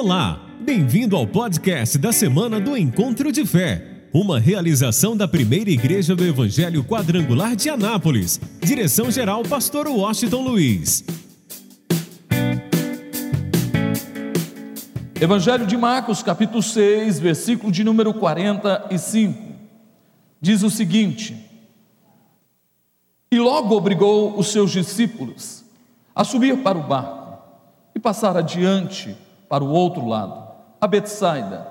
Olá, 0.00 0.40
bem-vindo 0.60 1.16
ao 1.16 1.26
podcast 1.26 1.98
da 1.98 2.12
semana 2.12 2.60
do 2.60 2.76
Encontro 2.76 3.32
de 3.32 3.44
Fé, 3.44 4.06
uma 4.14 4.38
realização 4.38 5.16
da 5.16 5.26
primeira 5.26 5.70
igreja 5.70 6.14
do 6.14 6.24
Evangelho 6.24 6.84
Quadrangular 6.84 7.56
de 7.56 7.68
Anápolis. 7.68 8.40
Direção-geral, 8.62 9.42
Pastor 9.42 9.88
Washington 9.88 10.42
Luiz. 10.42 11.04
Evangelho 15.20 15.66
de 15.66 15.76
Marcos, 15.76 16.22
capítulo 16.22 16.62
6, 16.62 17.18
versículo 17.18 17.72
de 17.72 17.82
número 17.82 18.14
45, 18.14 19.36
diz 20.40 20.62
o 20.62 20.70
seguinte: 20.70 21.34
E 23.32 23.40
logo 23.40 23.74
obrigou 23.74 24.38
os 24.38 24.52
seus 24.52 24.70
discípulos 24.70 25.64
a 26.14 26.22
subir 26.22 26.58
para 26.58 26.78
o 26.78 26.86
barco 26.86 27.42
e 27.96 27.98
passar 27.98 28.36
adiante 28.36 29.26
para 29.48 29.64
o 29.64 29.70
outro 29.70 30.06
lado, 30.06 30.46
a 30.80 30.86
Betsaida, 30.86 31.66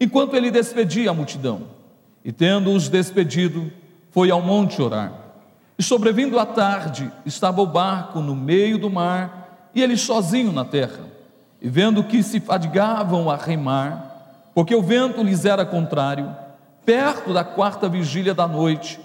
enquanto 0.00 0.34
ele 0.36 0.50
despedia 0.50 1.10
a 1.10 1.14
multidão. 1.14 1.62
E 2.24 2.32
tendo-os 2.32 2.88
despedido, 2.88 3.70
foi 4.10 4.30
ao 4.30 4.42
monte 4.42 4.80
orar. 4.80 5.12
E 5.78 5.82
sobrevindo 5.82 6.38
a 6.38 6.46
tarde, 6.46 7.10
estava 7.24 7.60
o 7.60 7.66
barco 7.66 8.20
no 8.20 8.34
meio 8.34 8.78
do 8.78 8.88
mar, 8.88 9.70
e 9.74 9.82
ele 9.82 9.96
sozinho 9.96 10.52
na 10.52 10.64
terra. 10.64 11.04
E 11.60 11.68
vendo 11.68 12.02
que 12.04 12.22
se 12.22 12.40
fadigavam 12.40 13.30
a 13.30 13.36
remar, 13.36 14.50
porque 14.54 14.74
o 14.74 14.82
vento 14.82 15.22
lhes 15.22 15.44
era 15.44 15.66
contrário, 15.66 16.34
perto 16.84 17.34
da 17.34 17.44
quarta 17.44 17.88
vigília 17.88 18.32
da 18.32 18.48
noite, 18.48 18.98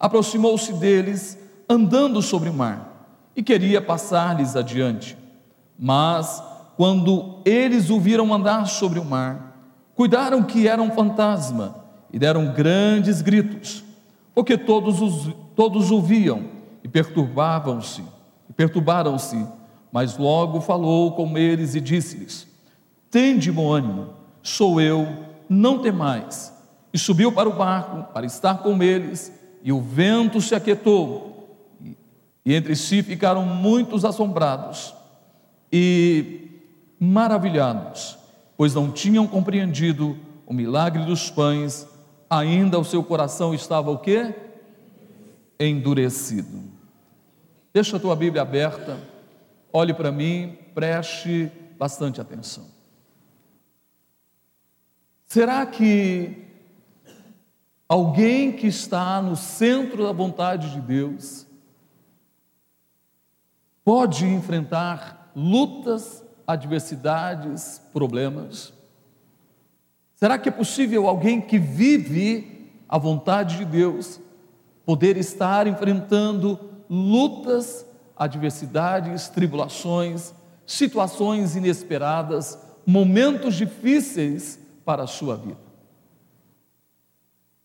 aproximou-se 0.00 0.72
deles, 0.72 1.38
andando 1.68 2.20
sobre 2.20 2.48
o 2.48 2.54
mar, 2.54 3.08
e 3.34 3.42
queria 3.42 3.80
passar-lhes 3.80 4.56
adiante. 4.56 5.16
Mas 5.78 6.42
quando 6.76 7.40
eles 7.44 7.88
o 7.88 7.98
viram 7.98 8.32
andar 8.34 8.66
sobre 8.66 8.98
o 8.98 9.04
mar, 9.04 9.56
cuidaram 9.94 10.42
que 10.42 10.68
era 10.68 10.82
um 10.82 10.90
fantasma 10.90 11.84
e 12.12 12.18
deram 12.18 12.52
grandes 12.52 13.22
gritos, 13.22 13.82
porque 14.34 14.58
todos, 14.58 15.00
os, 15.00 15.34
todos 15.54 15.90
o 15.90 16.00
viam 16.00 16.44
e 16.84 16.88
perturbavam-se, 16.88 18.02
e 18.48 18.52
perturbaram-se, 18.52 19.46
mas 19.90 20.18
logo 20.18 20.60
falou 20.60 21.12
com 21.12 21.38
eles 21.38 21.74
e 21.74 21.80
disse-lhes: 21.80 22.46
Tende 23.10 23.50
bom 23.50 23.72
ânimo, 23.72 24.10
sou 24.42 24.80
eu, 24.80 25.08
não 25.48 25.78
temais. 25.78 26.52
E 26.92 26.98
subiu 26.98 27.32
para 27.32 27.48
o 27.48 27.52
barco 27.52 28.12
para 28.12 28.26
estar 28.26 28.58
com 28.58 28.82
eles, 28.82 29.32
e 29.62 29.72
o 29.72 29.80
vento 29.80 30.40
se 30.40 30.54
aquietou, 30.54 31.58
e 32.44 32.54
entre 32.54 32.76
si 32.76 33.02
ficaram 33.02 33.42
muitos 33.44 34.04
assombrados. 34.04 34.94
E 35.72 36.45
maravilhados, 36.98 38.18
pois 38.56 38.74
não 38.74 38.90
tinham 38.90 39.26
compreendido 39.26 40.18
o 40.46 40.54
milagre 40.54 41.04
dos 41.04 41.30
pães, 41.30 41.86
ainda 42.28 42.78
o 42.78 42.84
seu 42.84 43.02
coração 43.02 43.54
estava 43.54 43.90
o 43.90 43.98
quê? 43.98 44.34
Endurecido. 45.58 46.64
Deixa 47.72 47.96
a 47.96 48.00
tua 48.00 48.16
Bíblia 48.16 48.42
aberta, 48.42 48.98
olhe 49.72 49.92
para 49.92 50.10
mim, 50.10 50.56
preste 50.74 51.50
bastante 51.78 52.20
atenção. 52.20 52.66
Será 55.26 55.66
que 55.66 56.44
alguém 57.88 58.52
que 58.52 58.66
está 58.66 59.20
no 59.20 59.36
centro 59.36 60.04
da 60.04 60.12
vontade 60.12 60.70
de 60.70 60.80
Deus 60.80 61.46
pode 63.84 64.24
enfrentar 64.24 65.30
lutas 65.36 66.25
adversidades, 66.46 67.80
problemas? 67.92 68.72
Será 70.14 70.38
que 70.38 70.48
é 70.48 70.52
possível 70.52 71.08
alguém 71.08 71.40
que 71.40 71.58
vive 71.58 72.70
a 72.88 72.96
vontade 72.96 73.58
de 73.58 73.64
Deus 73.64 74.20
poder 74.84 75.16
estar 75.16 75.66
enfrentando 75.66 76.58
lutas, 76.88 77.84
adversidades, 78.16 79.28
tribulações, 79.28 80.32
situações 80.64 81.56
inesperadas, 81.56 82.58
momentos 82.86 83.54
difíceis 83.54 84.58
para 84.84 85.02
a 85.02 85.06
sua 85.06 85.36
vida? 85.36 85.66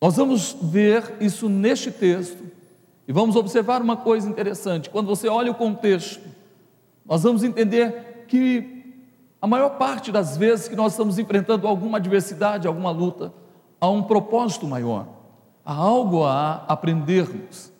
Nós 0.01 0.15
vamos 0.17 0.57
ver 0.61 1.17
isso 1.21 1.47
neste 1.47 1.91
texto 1.91 2.43
e 3.07 3.13
vamos 3.13 3.35
observar 3.35 3.81
uma 3.81 3.95
coisa 3.95 4.27
interessante. 4.27 4.89
Quando 4.89 5.07
você 5.07 5.27
olha 5.27 5.51
o 5.51 5.55
contexto, 5.55 6.27
nós 7.05 7.23
vamos 7.23 7.43
entender 7.43 8.25
que 8.27 8.70
a 9.41 9.47
maior 9.47 9.71
parte 9.71 10.11
das 10.11 10.37
vezes 10.37 10.67
que 10.67 10.75
nós 10.75 10.93
estamos 10.93 11.17
enfrentando 11.17 11.67
alguma 11.67 11.97
adversidade, 11.97 12.67
alguma 12.67 12.91
luta, 12.91 13.33
há 13.79 13.89
um 13.89 14.03
propósito 14.03 14.67
maior, 14.67 15.07
há 15.65 15.73
algo 15.73 16.23
a 16.23 16.63
aprendermos, 16.67 17.71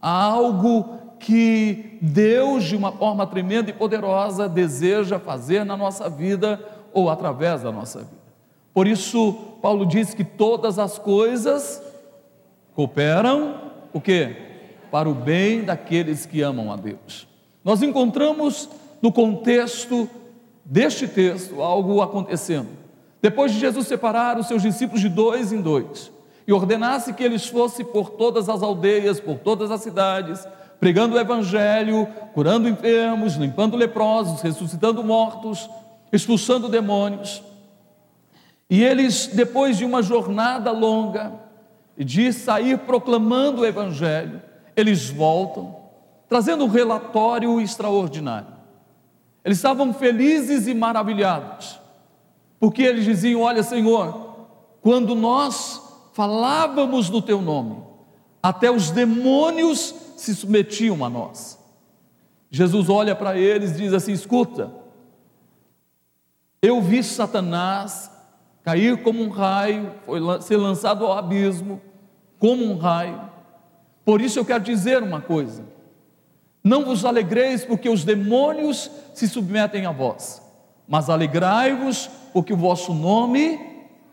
há 0.00 0.22
algo 0.22 0.96
que 1.18 1.98
Deus, 2.00 2.64
de 2.64 2.76
uma 2.76 2.92
forma 2.92 3.26
tremenda 3.26 3.70
e 3.70 3.72
poderosa, 3.72 4.48
deseja 4.48 5.18
fazer 5.18 5.64
na 5.64 5.76
nossa 5.76 6.08
vida 6.08 6.64
ou 6.92 7.10
através 7.10 7.62
da 7.62 7.72
nossa 7.72 7.98
vida. 8.00 8.18
Por 8.72 8.86
isso, 8.86 9.32
Paulo 9.60 9.84
diz 9.84 10.14
que 10.14 10.22
todas 10.22 10.78
as 10.78 10.98
coisas 10.98 11.82
cooperam 12.76 13.72
o 13.92 14.00
que? 14.00 14.36
Para 14.88 15.08
o 15.08 15.14
bem 15.14 15.64
daqueles 15.64 16.24
que 16.24 16.42
amam 16.42 16.72
a 16.72 16.76
Deus. 16.76 17.26
Nós 17.64 17.82
encontramos 17.82 18.68
no 19.02 19.10
contexto 19.10 20.08
deste 20.68 21.08
texto 21.08 21.62
algo 21.62 22.02
acontecendo. 22.02 22.68
Depois 23.22 23.52
de 23.52 23.58
Jesus 23.58 23.86
separar 23.88 24.38
os 24.38 24.46
seus 24.46 24.60
discípulos 24.60 25.00
de 25.00 25.08
dois 25.08 25.50
em 25.50 25.62
dois 25.62 26.12
e 26.46 26.52
ordenasse 26.52 27.14
que 27.14 27.24
eles 27.24 27.46
fossem 27.46 27.84
por 27.84 28.10
todas 28.10 28.48
as 28.48 28.62
aldeias, 28.62 29.18
por 29.18 29.38
todas 29.38 29.70
as 29.70 29.80
cidades, 29.80 30.46
pregando 30.78 31.16
o 31.16 31.18
evangelho, 31.18 32.06
curando 32.34 32.68
enfermos, 32.68 33.34
limpando 33.34 33.76
leprosos, 33.76 34.42
ressuscitando 34.42 35.02
mortos, 35.02 35.68
expulsando 36.12 36.68
demônios. 36.68 37.42
E 38.70 38.84
eles, 38.84 39.26
depois 39.26 39.78
de 39.78 39.84
uma 39.84 40.02
jornada 40.02 40.70
longa, 40.70 41.32
de 41.96 42.32
sair 42.32 42.78
proclamando 42.78 43.62
o 43.62 43.66
evangelho, 43.66 44.40
eles 44.76 45.10
voltam, 45.10 45.76
trazendo 46.28 46.64
um 46.64 46.68
relatório 46.68 47.60
extraordinário. 47.60 48.57
Eles 49.48 49.56
estavam 49.56 49.94
felizes 49.94 50.66
e 50.66 50.74
maravilhados, 50.74 51.80
porque 52.60 52.82
eles 52.82 53.06
diziam: 53.06 53.40
Olha, 53.40 53.62
Senhor, 53.62 54.46
quando 54.82 55.14
nós 55.14 55.80
falávamos 56.12 57.08
no 57.08 57.22
Teu 57.22 57.40
nome, 57.40 57.82
até 58.42 58.70
os 58.70 58.90
demônios 58.90 59.94
se 60.18 60.34
submetiam 60.34 61.02
a 61.02 61.08
nós. 61.08 61.58
Jesus 62.50 62.90
olha 62.90 63.16
para 63.16 63.38
eles 63.38 63.70
e 63.70 63.84
diz 63.84 63.94
assim: 63.94 64.12
Escuta, 64.12 64.70
eu 66.60 66.82
vi 66.82 67.02
Satanás 67.02 68.10
cair 68.62 69.02
como 69.02 69.22
um 69.22 69.30
raio, 69.30 69.94
foi 70.04 70.20
ser 70.42 70.58
lançado 70.58 71.06
ao 71.06 71.16
abismo 71.16 71.80
como 72.38 72.66
um 72.66 72.76
raio. 72.76 73.18
Por 74.04 74.20
isso 74.20 74.38
eu 74.38 74.44
quero 74.44 74.62
dizer 74.62 75.02
uma 75.02 75.22
coisa: 75.22 75.64
não 76.68 76.84
vos 76.84 77.04
alegreis 77.04 77.64
porque 77.64 77.88
os 77.88 78.04
demônios 78.04 78.90
se 79.14 79.26
submetem 79.26 79.86
a 79.86 79.90
vós, 79.90 80.42
mas 80.86 81.10
alegrai-vos 81.10 82.08
porque 82.32 82.52
o 82.52 82.56
vosso 82.56 82.94
nome 82.94 83.58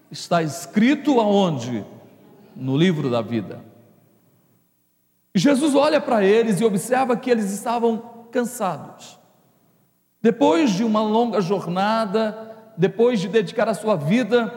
está 0.09 0.41
escrito 0.41 1.19
aonde? 1.19 1.85
No 2.55 2.77
livro 2.77 3.09
da 3.09 3.21
vida. 3.21 3.59
Jesus 5.35 5.75
olha 5.75 5.99
para 5.99 6.23
eles 6.23 6.61
e 6.61 6.65
observa 6.65 7.17
que 7.17 7.29
eles 7.29 7.51
estavam 7.51 7.97
cansados. 8.31 9.19
Depois 10.21 10.71
de 10.71 10.83
uma 10.83 11.01
longa 11.01 11.41
jornada, 11.41 12.55
depois 12.77 13.19
de 13.19 13.27
dedicar 13.27 13.67
a 13.67 13.73
sua 13.73 13.95
vida 13.95 14.47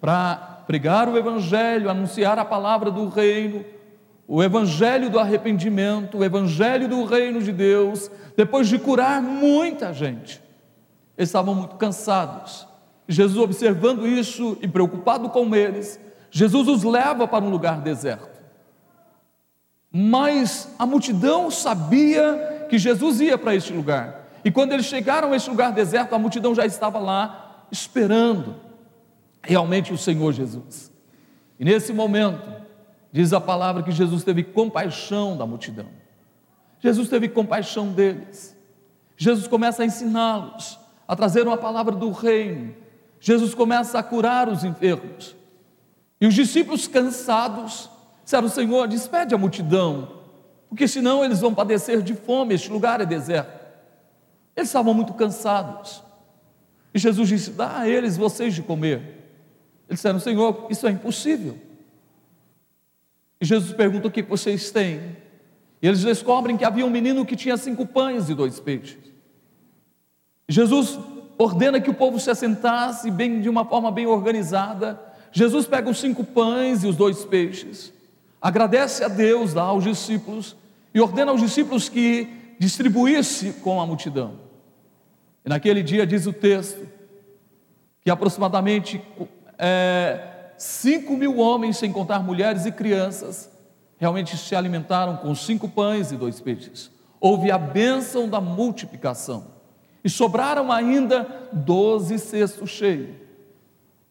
para 0.00 0.62
pregar 0.66 1.08
o 1.08 1.18
Evangelho, 1.18 1.90
anunciar 1.90 2.38
a 2.38 2.44
palavra 2.44 2.90
do 2.90 3.08
Reino, 3.08 3.64
o 4.32 4.40
evangelho 4.44 5.10
do 5.10 5.18
arrependimento, 5.18 6.18
o 6.18 6.24
evangelho 6.24 6.86
do 6.86 7.04
reino 7.04 7.42
de 7.42 7.50
Deus, 7.50 8.08
depois 8.36 8.68
de 8.68 8.78
curar 8.78 9.20
muita 9.20 9.92
gente. 9.92 10.40
Eles 11.18 11.30
estavam 11.30 11.52
muito 11.52 11.74
cansados. 11.74 12.64
Jesus, 13.08 13.36
observando 13.36 14.06
isso 14.06 14.56
e 14.62 14.68
preocupado 14.68 15.30
com 15.30 15.52
eles, 15.52 15.98
Jesus 16.30 16.68
os 16.68 16.84
leva 16.84 17.26
para 17.26 17.44
um 17.44 17.50
lugar 17.50 17.80
deserto. 17.80 18.40
Mas 19.90 20.72
a 20.78 20.86
multidão 20.86 21.50
sabia 21.50 22.66
que 22.70 22.78
Jesus 22.78 23.20
ia 23.20 23.36
para 23.36 23.56
este 23.56 23.72
lugar. 23.72 24.28
E 24.44 24.50
quando 24.52 24.70
eles 24.70 24.86
chegaram 24.86 25.32
a 25.32 25.36
este 25.36 25.50
lugar 25.50 25.72
deserto, 25.72 26.14
a 26.14 26.18
multidão 26.20 26.54
já 26.54 26.64
estava 26.64 27.00
lá 27.00 27.66
esperando 27.72 28.54
realmente 29.42 29.92
o 29.92 29.98
Senhor 29.98 30.32
Jesus. 30.32 30.92
E 31.58 31.64
nesse 31.64 31.92
momento, 31.92 32.59
Diz 33.12 33.32
a 33.32 33.40
palavra 33.40 33.82
que 33.82 33.90
Jesus 33.90 34.22
teve 34.22 34.44
compaixão 34.44 35.36
da 35.36 35.46
multidão. 35.46 35.86
Jesus 36.78 37.08
teve 37.08 37.28
compaixão 37.28 37.92
deles. 37.92 38.56
Jesus 39.16 39.46
começa 39.46 39.82
a 39.82 39.86
ensiná-los 39.86 40.78
a 41.06 41.16
trazer 41.16 41.46
uma 41.46 41.56
palavra 41.56 41.94
do 41.94 42.10
reino. 42.10 42.74
Jesus 43.20 43.54
começa 43.54 43.98
a 43.98 44.02
curar 44.02 44.48
os 44.48 44.64
enfermos. 44.64 45.36
E 46.20 46.26
os 46.26 46.34
discípulos 46.34 46.86
cansados 46.86 47.90
disseram: 48.24 48.48
Senhor, 48.48 48.86
despede 48.86 49.34
a 49.34 49.38
multidão, 49.38 50.20
porque 50.68 50.86
senão 50.86 51.24
eles 51.24 51.40
vão 51.40 51.52
padecer 51.52 52.00
de 52.00 52.14
fome, 52.14 52.54
este 52.54 52.70
lugar 52.70 53.00
é 53.00 53.06
deserto. 53.06 53.60
Eles 54.56 54.68
estavam 54.68 54.94
muito 54.94 55.12
cansados. 55.14 56.02
E 56.94 56.98
Jesus 56.98 57.28
disse: 57.28 57.50
Dá 57.50 57.80
a 57.80 57.88
eles 57.88 58.16
vocês 58.16 58.54
de 58.54 58.62
comer. 58.62 58.98
Eles 59.88 59.98
disseram: 59.98 60.20
Senhor, 60.20 60.66
isso 60.70 60.86
é 60.86 60.90
impossível. 60.90 61.58
E 63.40 63.44
Jesus 63.44 63.72
pergunta: 63.72 64.08
O 64.08 64.10
que 64.10 64.22
vocês 64.22 64.70
têm? 64.70 65.16
E 65.82 65.88
eles 65.88 66.02
descobrem 66.02 66.56
que 66.56 66.64
havia 66.64 66.84
um 66.84 66.90
menino 66.90 67.24
que 67.24 67.34
tinha 67.34 67.56
cinco 67.56 67.86
pães 67.86 68.28
e 68.28 68.34
dois 68.34 68.60
peixes. 68.60 68.98
Jesus 70.48 70.98
ordena 71.38 71.80
que 71.80 71.88
o 71.88 71.94
povo 71.94 72.20
se 72.20 72.30
assentasse 72.30 73.10
bem, 73.10 73.40
de 73.40 73.48
uma 73.48 73.64
forma 73.64 73.90
bem 73.90 74.06
organizada. 74.06 75.00
Jesus 75.32 75.66
pega 75.66 75.88
os 75.88 75.98
cinco 75.98 76.22
pães 76.22 76.82
e 76.82 76.86
os 76.86 76.96
dois 76.96 77.24
peixes, 77.24 77.92
agradece 78.42 79.04
a 79.04 79.08
Deus, 79.08 79.54
dá 79.54 79.62
aos 79.62 79.84
discípulos 79.84 80.56
e 80.92 81.00
ordena 81.00 81.30
aos 81.30 81.40
discípulos 81.40 81.88
que 81.88 82.28
distribuísse 82.58 83.52
com 83.62 83.80
a 83.80 83.86
multidão. 83.86 84.40
E 85.44 85.48
naquele 85.48 85.82
dia 85.82 86.06
diz 86.06 86.26
o 86.26 86.32
texto 86.32 86.86
que 88.02 88.10
aproximadamente 88.10 89.00
é, 89.58 90.29
cinco 90.60 91.16
mil 91.16 91.38
homens, 91.38 91.78
sem 91.78 91.90
contar 91.90 92.22
mulheres 92.22 92.66
e 92.66 92.72
crianças, 92.72 93.50
realmente 93.96 94.36
se 94.36 94.54
alimentaram 94.54 95.16
com 95.16 95.34
cinco 95.34 95.66
pães 95.66 96.12
e 96.12 96.18
dois 96.18 96.38
peixes. 96.38 96.90
Houve 97.18 97.50
a 97.50 97.56
bênção 97.56 98.28
da 98.28 98.42
multiplicação. 98.42 99.58
E 100.04 100.10
sobraram 100.10 100.70
ainda 100.70 101.26
doze 101.50 102.18
cestos 102.18 102.68
cheios. 102.68 103.16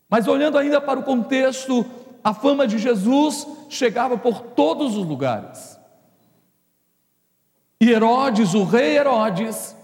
Mas 0.09 0.27
olhando 0.27 0.57
ainda 0.57 0.81
para 0.81 0.99
o 0.99 1.03
contexto, 1.03 1.85
a 2.23 2.33
fama 2.33 2.65
de 2.65 2.79
Jesus 2.79 3.45
chegava 3.69 4.17
por 4.17 4.41
todos 4.41 4.97
os 4.97 5.05
lugares. 5.05 5.79
E 7.79 7.91
Herodes, 7.91 8.55
o 8.55 8.63
rei 8.63 8.97
Herodes, 8.97 9.75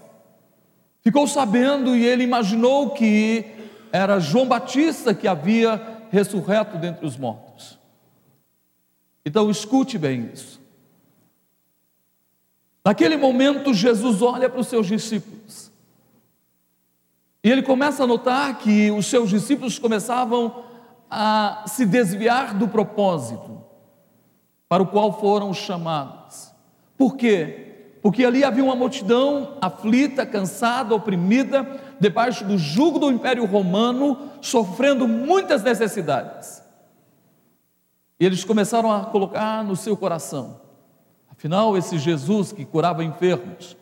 ficou 1.00 1.28
sabendo 1.28 1.94
e 1.94 2.04
ele 2.04 2.24
imaginou 2.24 2.90
que 2.90 3.44
era 3.92 4.18
João 4.18 4.48
Batista 4.48 5.14
que 5.14 5.28
havia 5.28 5.95
ressurreto 6.10 6.78
dentre 6.78 7.06
os 7.06 7.16
mortos. 7.16 7.78
Então 9.24 9.50
escute 9.50 9.98
bem 9.98 10.30
isso. 10.32 10.60
Naquele 12.84 13.16
momento, 13.16 13.74
Jesus 13.74 14.22
olha 14.22 14.48
para 14.48 14.60
os 14.60 14.68
seus 14.68 14.86
discípulos. 14.86 15.72
E 17.42 17.50
ele 17.50 17.62
começa 17.62 18.04
a 18.04 18.06
notar 18.06 18.58
que 18.58 18.90
os 18.90 19.06
seus 19.06 19.30
discípulos 19.30 19.78
começavam 19.78 20.64
a 21.10 21.64
se 21.66 21.84
desviar 21.84 22.54
do 22.54 22.68
propósito 22.68 23.60
para 24.68 24.82
o 24.82 24.86
qual 24.86 25.18
foram 25.20 25.52
chamados. 25.52 26.52
Por 26.96 27.16
quê? 27.16 27.96
Porque 28.02 28.24
ali 28.24 28.44
havia 28.44 28.64
uma 28.64 28.76
multidão 28.76 29.58
aflita, 29.60 30.24
cansada, 30.24 30.94
oprimida, 30.94 31.64
debaixo 32.00 32.44
do 32.44 32.58
jugo 32.58 32.98
do 32.98 33.10
Império 33.10 33.44
Romano, 33.44 34.30
sofrendo 34.40 35.06
muitas 35.08 35.62
necessidades. 35.62 36.62
E 38.18 38.24
eles 38.24 38.44
começaram 38.44 38.92
a 38.92 39.04
colocar 39.06 39.62
no 39.64 39.76
seu 39.76 39.96
coração. 39.96 40.60
Afinal, 41.28 41.76
esse 41.76 41.98
Jesus 41.98 42.52
que 42.52 42.64
curava 42.64 43.04
enfermos, 43.04 43.76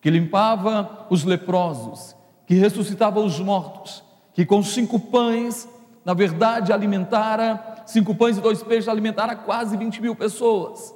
que 0.00 0.10
limpava 0.10 1.06
os 1.08 1.24
leprosos, 1.24 2.14
que 2.46 2.54
ressuscitava 2.54 3.20
os 3.20 3.40
mortos, 3.40 4.04
que 4.34 4.44
com 4.44 4.62
cinco 4.62 5.00
pães, 5.00 5.66
na 6.04 6.12
verdade, 6.12 6.72
alimentara, 6.72 7.82
cinco 7.86 8.14
pães 8.14 8.36
e 8.36 8.40
dois 8.40 8.62
peixes, 8.62 8.88
alimentara 8.88 9.34
quase 9.34 9.76
20 9.76 10.02
mil 10.02 10.14
pessoas. 10.14 10.94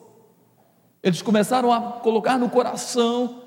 Eles 1.03 1.23
começaram 1.23 1.73
a 1.73 1.81
colocar 1.81 2.37
no 2.37 2.50
coração 2.50 3.43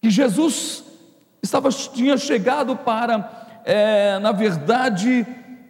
que 0.00 0.08
Jesus 0.08 0.84
estava, 1.44 1.68
tinha 1.70 2.16
chegado 2.16 2.76
para, 2.76 3.60
é, 3.64 4.18
na 4.18 4.32
verdade, 4.32 5.26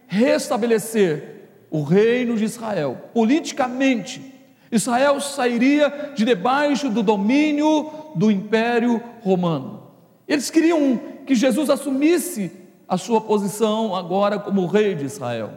restabelecer 0.07 1.49
o 1.69 1.83
reino 1.83 2.37
de 2.37 2.45
Israel. 2.45 3.09
Politicamente, 3.13 4.33
Israel 4.71 5.19
sairia 5.19 6.13
de 6.15 6.25
debaixo 6.25 6.89
do 6.89 7.03
domínio 7.03 7.91
do 8.15 8.31
Império 8.31 9.01
Romano. 9.21 9.83
Eles 10.27 10.49
queriam 10.49 10.99
que 11.25 11.35
Jesus 11.35 11.69
assumisse 11.69 12.51
a 12.87 12.97
sua 12.97 13.19
posição 13.19 13.95
agora 13.95 14.39
como 14.39 14.65
rei 14.65 14.95
de 14.95 15.05
Israel. 15.05 15.51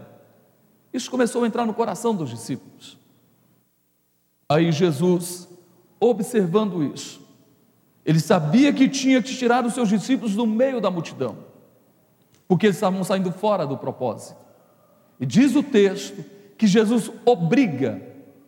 Isso 0.92 1.10
começou 1.10 1.44
a 1.44 1.46
entrar 1.46 1.64
no 1.66 1.74
coração 1.74 2.14
dos 2.14 2.30
discípulos. 2.30 2.98
Aí 4.48 4.72
Jesus, 4.72 5.48
observando 6.00 6.82
isso, 6.82 7.20
ele 8.08 8.20
sabia 8.20 8.72
que 8.72 8.88
tinha 8.88 9.20
que 9.20 9.36
tirar 9.36 9.66
os 9.66 9.74
seus 9.74 9.90
discípulos 9.90 10.34
do 10.34 10.46
meio 10.46 10.80
da 10.80 10.90
multidão, 10.90 11.36
porque 12.48 12.64
eles 12.64 12.76
estavam 12.76 13.04
saindo 13.04 13.30
fora 13.30 13.66
do 13.66 13.76
propósito. 13.76 14.40
E 15.20 15.26
diz 15.26 15.54
o 15.54 15.62
texto 15.62 16.24
que 16.56 16.66
Jesus 16.66 17.12
obriga, 17.26 18.00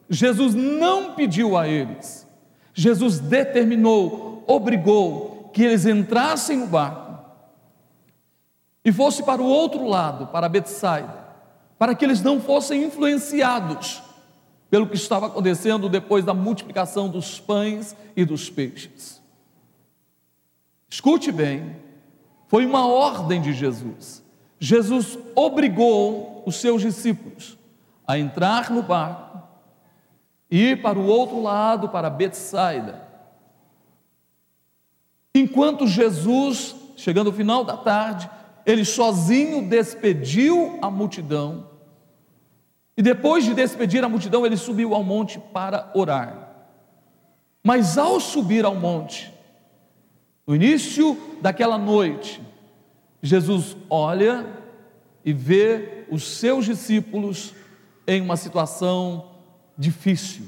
Jesus 0.09 0.55
não 0.55 1.13
pediu 1.13 1.59
a 1.59 1.69
eles, 1.69 2.27
Jesus 2.73 3.19
determinou, 3.19 4.43
obrigou 4.47 5.51
que 5.53 5.63
eles 5.63 5.85
entrassem 5.85 6.57
no 6.57 6.67
barco 6.67 7.21
e 8.83 8.91
fosse 8.91 9.23
para 9.23 9.43
o 9.43 9.47
outro 9.47 9.87
lado, 9.87 10.29
para 10.29 10.49
Betsaida, 10.49 11.19
para 11.79 11.95
que 11.95 12.03
eles 12.03 12.23
não 12.23 12.41
fossem 12.41 12.83
influenciados 12.85 14.03
pelo 14.71 14.87
que 14.87 14.97
estava 14.97 15.27
acontecendo 15.27 15.87
depois 15.87 16.25
da 16.25 16.33
multiplicação 16.33 17.11
dos 17.11 17.39
pães 17.39 17.95
e 18.17 18.25
dos 18.25 18.49
peixes. 18.49 19.20
Escute 20.91 21.31
bem, 21.31 21.77
foi 22.49 22.67
uma 22.67 22.85
ordem 22.85 23.41
de 23.41 23.53
Jesus. 23.53 24.25
Jesus 24.59 25.17
obrigou 25.37 26.43
os 26.45 26.57
seus 26.57 26.83
discípulos 26.83 27.57
a 28.07 28.19
entrar 28.19 28.71
no 28.71 28.83
barco 28.83 29.41
e 30.51 30.71
ir 30.71 30.83
para 30.83 30.99
o 30.99 31.07
outro 31.07 31.41
lado, 31.41 31.89
para 31.89 32.11
Betsaida. 32.11 33.09
Enquanto 35.33 35.87
Jesus, 35.87 36.75
chegando 36.97 37.29
ao 37.29 37.33
final 37.33 37.63
da 37.63 37.77
tarde, 37.77 38.29
ele 38.67 38.85
sozinho 38.85 39.69
despediu 39.69 40.79
a 40.83 40.91
multidão. 40.91 41.69
E 42.97 43.03
depois 43.03 43.45
de 43.45 43.55
despedir 43.55 44.05
a 44.05 44.09
multidão, 44.09 44.45
ele 44.45 44.57
subiu 44.57 44.93
ao 44.93 45.05
monte 45.05 45.39
para 45.39 45.91
orar. 45.95 46.51
Mas 47.63 47.97
ao 47.97 48.19
subir 48.19 48.65
ao 48.65 48.75
monte, 48.75 49.33
no 50.51 50.57
início 50.57 51.17
daquela 51.41 51.79
noite, 51.79 52.43
Jesus 53.23 53.77
olha 53.89 54.45
e 55.25 55.33
vê 55.33 56.07
os 56.11 56.25
seus 56.25 56.65
discípulos 56.65 57.55
em 58.05 58.21
uma 58.21 58.37
situação 58.37 59.27
difícil, 59.79 60.47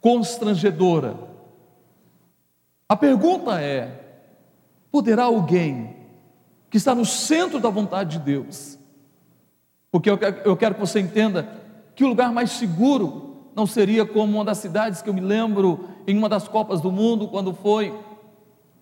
constrangedora. 0.00 1.18
A 2.88 2.94
pergunta 2.94 3.60
é: 3.60 4.20
poderá 4.88 5.24
alguém 5.24 5.96
que 6.70 6.76
está 6.76 6.94
no 6.94 7.04
centro 7.04 7.58
da 7.58 7.70
vontade 7.70 8.18
de 8.18 8.24
Deus, 8.24 8.78
porque 9.90 10.08
eu 10.08 10.16
quero, 10.56 10.76
que 10.76 10.80
você 10.80 11.00
entenda 11.00 11.60
que 11.96 12.04
o 12.04 12.08
lugar 12.08 12.30
mais 12.30 12.52
seguro 12.52 13.48
não 13.56 13.66
seria 13.66 14.06
como 14.06 14.36
uma 14.36 14.44
das 14.44 14.58
cidades 14.58 15.02
que 15.02 15.10
eu 15.10 15.14
me 15.14 15.20
lembro 15.20 15.88
em 16.06 16.16
uma 16.16 16.28
das 16.28 16.46
Copas 16.46 16.80
do 16.80 16.92
Mundo, 16.92 17.26
quando 17.26 17.52
foi 17.52 17.92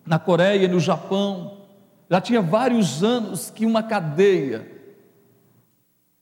na 0.07 0.17
Coreia 0.17 0.63
e 0.63 0.67
no 0.67 0.79
Japão, 0.79 1.57
já 2.09 2.21
tinha 2.21 2.41
vários 2.41 3.03
anos 3.03 3.49
que 3.49 3.65
uma 3.65 3.83
cadeia, 3.83 4.71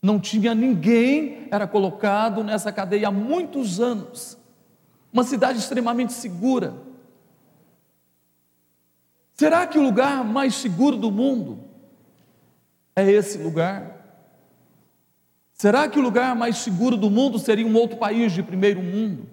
não 0.02 0.18
tinha 0.18 0.54
ninguém, 0.54 1.48
era 1.50 1.66
colocado 1.66 2.42
nessa 2.42 2.72
cadeia 2.72 3.08
há 3.08 3.10
muitos 3.12 3.80
anos. 3.80 4.36
Uma 5.12 5.24
cidade 5.24 5.58
extremamente 5.58 6.12
segura. 6.12 6.74
Será 9.34 9.66
que 9.66 9.78
o 9.78 9.82
lugar 9.82 10.24
mais 10.24 10.54
seguro 10.56 10.96
do 10.96 11.10
mundo 11.10 11.60
é 12.94 13.10
esse 13.10 13.38
lugar? 13.38 13.96
Será 15.52 15.88
que 15.88 15.98
o 15.98 16.02
lugar 16.02 16.34
mais 16.34 16.58
seguro 16.58 16.96
do 16.96 17.10
mundo 17.10 17.38
seria 17.38 17.66
um 17.66 17.74
outro 17.76 17.96
país 17.96 18.32
de 18.32 18.42
primeiro 18.42 18.82
mundo? 18.82 19.28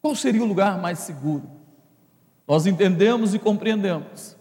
Qual 0.00 0.14
seria 0.14 0.42
o 0.42 0.46
lugar 0.46 0.80
mais 0.80 0.98
seguro? 1.00 1.63
Nós 2.46 2.66
entendemos 2.66 3.34
e 3.34 3.38
compreendemos 3.38 4.36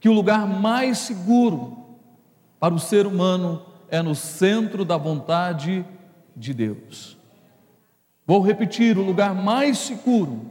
que 0.00 0.08
o 0.08 0.12
lugar 0.12 0.46
mais 0.46 0.98
seguro 0.98 1.78
para 2.58 2.74
o 2.74 2.78
ser 2.78 3.06
humano 3.06 3.62
é 3.88 4.02
no 4.02 4.14
centro 4.14 4.84
da 4.84 4.96
vontade 4.96 5.84
de 6.34 6.54
Deus. 6.54 7.18
Vou 8.26 8.40
repetir: 8.40 8.96
o 8.96 9.04
lugar 9.04 9.34
mais 9.34 9.78
seguro 9.78 10.50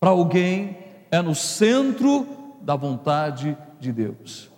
para 0.00 0.10
alguém 0.10 0.76
é 1.10 1.22
no 1.22 1.34
centro 1.34 2.26
da 2.60 2.76
vontade 2.76 3.56
de 3.80 3.92
Deus. 3.92 4.50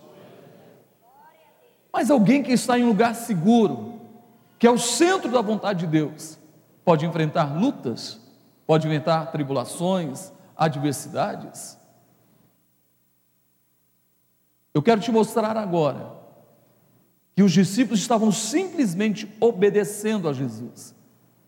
Mas 1.93 2.09
alguém 2.09 2.41
que 2.41 2.53
está 2.53 2.79
em 2.79 2.83
um 2.83 2.89
lugar 2.89 3.15
seguro, 3.15 3.99
que 4.57 4.65
é 4.65 4.71
o 4.71 4.77
centro 4.77 5.29
da 5.31 5.41
vontade 5.41 5.81
de 5.81 5.87
Deus, 5.87 6.39
pode 6.83 7.05
enfrentar 7.05 7.55
lutas, 7.57 8.19
pode 8.65 8.87
enfrentar 8.87 9.27
tribulações, 9.27 10.31
adversidades. 10.61 11.75
Eu 14.71 14.83
quero 14.83 15.01
te 15.01 15.11
mostrar 15.11 15.57
agora 15.57 16.13
que 17.35 17.41
os 17.41 17.51
discípulos 17.51 17.99
estavam 17.99 18.31
simplesmente 18.31 19.27
obedecendo 19.39 20.29
a 20.29 20.33
Jesus, 20.33 20.93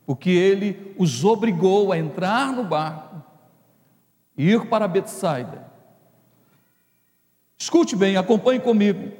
porque 0.03 0.31
ele 0.31 0.95
os 0.97 1.23
obrigou 1.23 1.91
a 1.91 1.97
entrar 1.97 2.51
no 2.51 2.63
barco 2.63 3.21
e 4.35 4.49
ir 4.49 4.65
para 4.65 4.87
Betsaida. 4.87 5.71
Escute 7.55 7.95
bem, 7.95 8.17
acompanhe 8.17 8.59
comigo. 8.59 9.11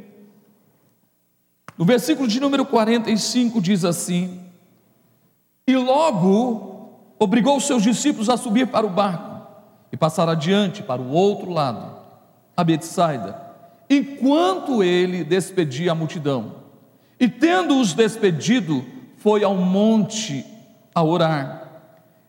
No 1.77 1.85
versículo 1.85 2.27
de 2.27 2.39
número 2.39 2.65
45 2.65 3.61
diz 3.61 3.85
assim: 3.85 4.43
E 5.67 5.75
logo 5.75 7.13
obrigou 7.19 7.57
os 7.57 7.67
seus 7.67 7.83
discípulos 7.83 8.27
a 8.27 8.37
subir 8.37 8.67
para 8.67 8.87
o 8.87 8.89
barco 8.89 9.32
e 9.93 9.95
passar 9.95 10.27
adiante 10.27 10.83
para 10.83 11.01
o 11.01 11.11
outro 11.11 11.51
lado, 11.51 11.95
a 12.57 12.63
Betsaida 12.65 13.43
enquanto 13.89 14.83
ele 14.83 15.23
despedia 15.23 15.91
a 15.91 15.95
multidão. 15.95 16.55
E 17.19 17.27
tendo-os 17.27 17.93
despedido, 17.93 18.83
foi 19.17 19.43
ao 19.43 19.55
monte 19.55 20.45
a 20.93 21.03
orar. 21.03 21.67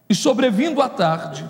E 0.09 0.14
sobrevindo 0.14 0.80
à 0.83 0.88
tarde, 0.88 1.49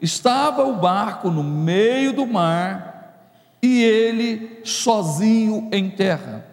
estava 0.00 0.64
o 0.64 0.76
barco 0.76 1.30
no 1.30 1.42
meio 1.42 2.12
do 2.12 2.26
mar 2.26 3.18
e 3.62 3.82
ele 3.82 4.60
sozinho 4.64 5.68
em 5.72 5.90
terra. 5.90 6.44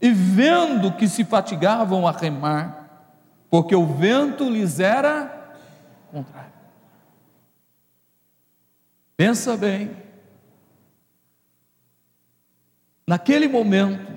E 0.00 0.10
vendo 0.10 0.92
que 0.92 1.08
se 1.08 1.24
fatigavam 1.24 2.06
a 2.06 2.12
remar, 2.12 3.08
porque 3.50 3.74
o 3.74 3.86
vento 3.86 4.48
lhes 4.48 4.78
era 4.78 5.52
contrário. 6.12 6.53
Pensa 9.16 9.56
bem, 9.56 10.04
Naquele 13.06 13.46
momento, 13.46 14.12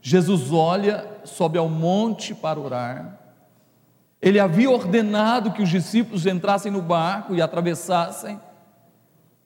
Jesus 0.00 0.52
olha, 0.52 1.20
sobe 1.24 1.58
ao 1.58 1.68
monte 1.68 2.34
para 2.34 2.58
orar. 2.58 3.18
Ele 4.22 4.38
havia 4.38 4.70
ordenado 4.70 5.52
que 5.52 5.62
os 5.62 5.68
discípulos 5.68 6.26
entrassem 6.26 6.70
no 6.70 6.80
barco 6.80 7.34
e 7.34 7.42
atravessassem 7.42 8.40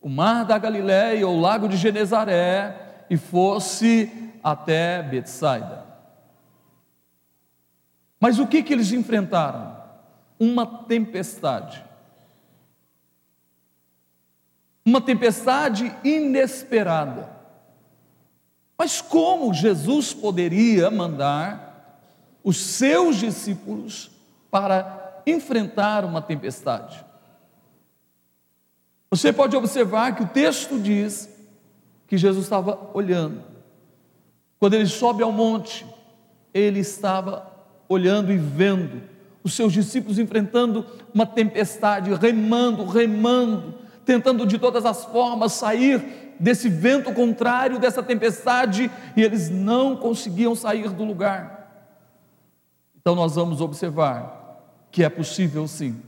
o 0.01 0.09
mar 0.09 0.45
da 0.45 0.59
Galiléia 0.59 1.27
o 1.29 1.41
lago 1.41 1.69
de 1.69 1.77
Genezaré 1.77 3.05
e 3.09 3.17
fosse 3.17 4.33
até 4.43 5.03
Betsaida. 5.03 5.87
Mas 8.21 8.39
o 8.39 8.47
que 8.47 8.63
que 8.63 8.73
eles 8.73 8.93
enfrentaram? 8.93 9.77
Uma 10.39 10.67
tempestade. 10.67 11.85
Uma 14.85 15.01
tempestade 15.01 15.95
inesperada. 16.03 17.31
Mas 18.77 19.01
como 19.01 19.55
Jesus 19.55 20.13
poderia 20.13 20.91
mandar 20.91 22.01
os 22.43 22.57
seus 22.57 23.17
discípulos 23.17 24.11
para 24.51 25.23
enfrentar 25.27 26.05
uma 26.05 26.21
tempestade? 26.21 27.05
Você 29.11 29.33
pode 29.33 29.57
observar 29.57 30.17
que 30.17 30.23
o 30.23 30.29
texto 30.29 30.81
diz 30.81 31.29
que 32.07 32.17
Jesus 32.17 32.45
estava 32.45 32.91
olhando. 32.93 33.43
Quando 34.59 34.75
ele 34.75 34.87
sobe 34.87 35.23
ao 35.23 35.31
monte, 35.31 35.87
ele 36.53 36.81
estava 36.81 37.47
olhando 37.89 38.33
e 38.33 38.37
vendo 38.37 39.03
os 39.45 39.55
seus 39.55 39.73
discípulos 39.73 40.19
enfrentando 40.19 40.87
uma 41.13 41.27
tempestade, 41.27 42.13
remando, 42.15 42.85
remando, 42.85 43.75
tentando 44.05 44.47
de 44.47 44.59
todas 44.59 44.85
as 44.85 45.05
formas 45.05 45.53
sair 45.53 46.35
desse 46.39 46.69
vento 46.69 47.13
contrário, 47.13 47.79
dessa 47.79 48.03
tempestade, 48.03 48.91
e 49.17 49.23
eles 49.23 49.49
não 49.49 49.97
conseguiam 49.97 50.55
sair 50.55 50.89
do 50.91 51.05
lugar. 51.05 51.63
Então 53.01 53.15
nós 53.15 53.35
vamos 53.35 53.61
observar 53.61 54.41
que 54.91 55.05
é 55.05 55.09
possível 55.09 55.67
sim 55.67 56.01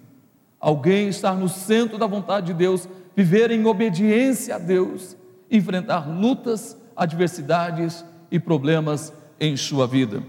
alguém 0.60 1.08
estar 1.08 1.34
no 1.34 1.48
centro 1.48 1.98
da 1.98 2.06
vontade 2.06 2.46
de 2.46 2.54
Deus, 2.54 2.88
viver 3.14 3.50
em 3.50 3.66
obediência 3.66 4.56
a 4.56 4.58
Deus, 4.58 5.14
enfrentar 5.50 6.08
lutas, 6.08 6.76
adversidades 6.96 8.02
e 8.30 8.38
problemas 8.40 9.12
em 9.38 9.56
sua 9.56 9.86
vida. 9.86 10.22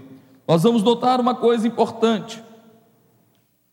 Nós 0.46 0.62
vamos 0.62 0.82
notar 0.82 1.20
uma 1.20 1.34
coisa 1.34 1.66
importante: 1.66 2.44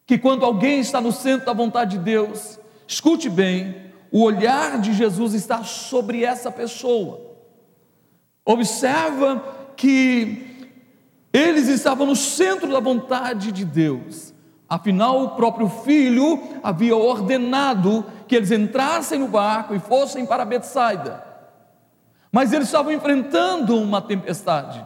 que 0.06 0.18
quando 0.18 0.46
alguém 0.46 0.80
está 0.80 1.02
no 1.02 1.12
centro 1.12 1.46
da 1.46 1.54
vontade 1.54 1.98
de 1.98 2.04
Deus, 2.04 2.58
escute 2.88 3.30
bem, 3.30 3.92
o 4.12 4.22
olhar 4.22 4.80
de 4.80 4.94
Jesus 4.94 5.34
está 5.34 5.64
sobre 5.64 6.24
essa 6.24 6.52
pessoa. 6.52 7.20
Observa 8.46 9.44
que 9.76 10.68
eles 11.34 11.68
estavam 11.68 12.06
no 12.06 12.16
centro 12.16 12.72
da 12.72 12.80
vontade 12.80 13.52
de 13.52 13.66
Deus. 13.66 14.34
Afinal, 14.70 15.24
o 15.24 15.30
próprio 15.32 15.68
filho 15.68 16.40
havia 16.62 16.96
ordenado 16.96 18.06
que 18.28 18.36
eles 18.36 18.52
entrassem 18.52 19.20
no 19.20 19.28
barco 19.28 19.74
e 19.74 19.80
fossem 19.80 20.26
para 20.26 20.46
Betsaida. 20.46 21.24
Mas 22.32 22.54
eles 22.54 22.68
estavam 22.68 22.92
enfrentando 22.92 23.76
uma 23.78 24.02
tempestade. 24.02 24.86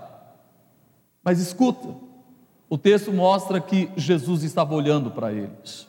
Mas 1.24 1.40
escuta, 1.40 1.90
o 2.70 2.78
texto 2.78 3.12
mostra 3.12 3.60
que 3.60 3.90
Jesus 3.98 4.44
estava 4.44 4.74
olhando 4.74 5.12
para 5.12 5.34
eles. 5.34 5.88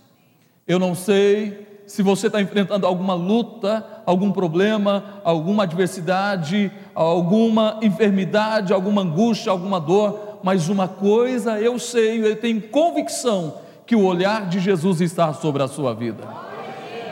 Eu 0.66 0.78
não 0.80 0.94
sei 0.94 1.67
se 1.88 2.02
você 2.02 2.26
está 2.26 2.38
enfrentando 2.38 2.87
alguma 2.87 3.14
luta, 3.14 3.85
algum 4.04 4.30
problema, 4.30 5.23
alguma 5.25 5.62
adversidade, 5.62 6.71
alguma 6.95 7.78
enfermidade, 7.80 8.75
alguma 8.75 9.00
angústia, 9.00 9.50
alguma 9.50 9.80
dor, 9.80 10.38
mas 10.42 10.68
uma 10.68 10.87
coisa 10.87 11.59
eu 11.59 11.78
sei, 11.78 12.23
eu 12.23 12.37
tenho 12.37 12.61
convicção 12.61 13.54
que 13.87 13.97
o 13.97 14.04
olhar 14.04 14.47
de 14.50 14.61
Jesus 14.61 15.00
está 15.00 15.33
sobre 15.33 15.62
a 15.62 15.66
sua 15.66 15.95
vida. 15.95 16.25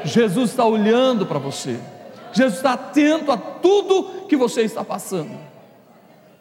Jesus 0.05 0.51
está 0.51 0.67
olhando 0.67 1.25
para 1.25 1.39
você. 1.39 1.81
Jesus 2.35 2.57
está 2.57 2.75
atento 2.75 3.33
a 3.33 3.39
tudo 3.39 4.27
que 4.29 4.37
você 4.37 4.61
está 4.61 4.85
passando. 4.85 5.39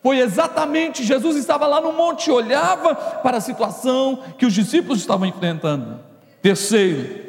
Foi 0.04 0.20
exatamente 0.20 1.06
Jesus 1.06 1.38
estava 1.38 1.66
lá 1.66 1.80
no 1.80 1.94
monte, 1.94 2.30
olhava 2.30 2.96
para 2.96 3.38
a 3.38 3.42
situação 3.42 4.20
que 4.38 4.46
os 4.46 4.54
discípulos 4.54 5.00
estavam 5.00 5.26
enfrentando. 5.26 6.00
Terceiro, 6.42 7.25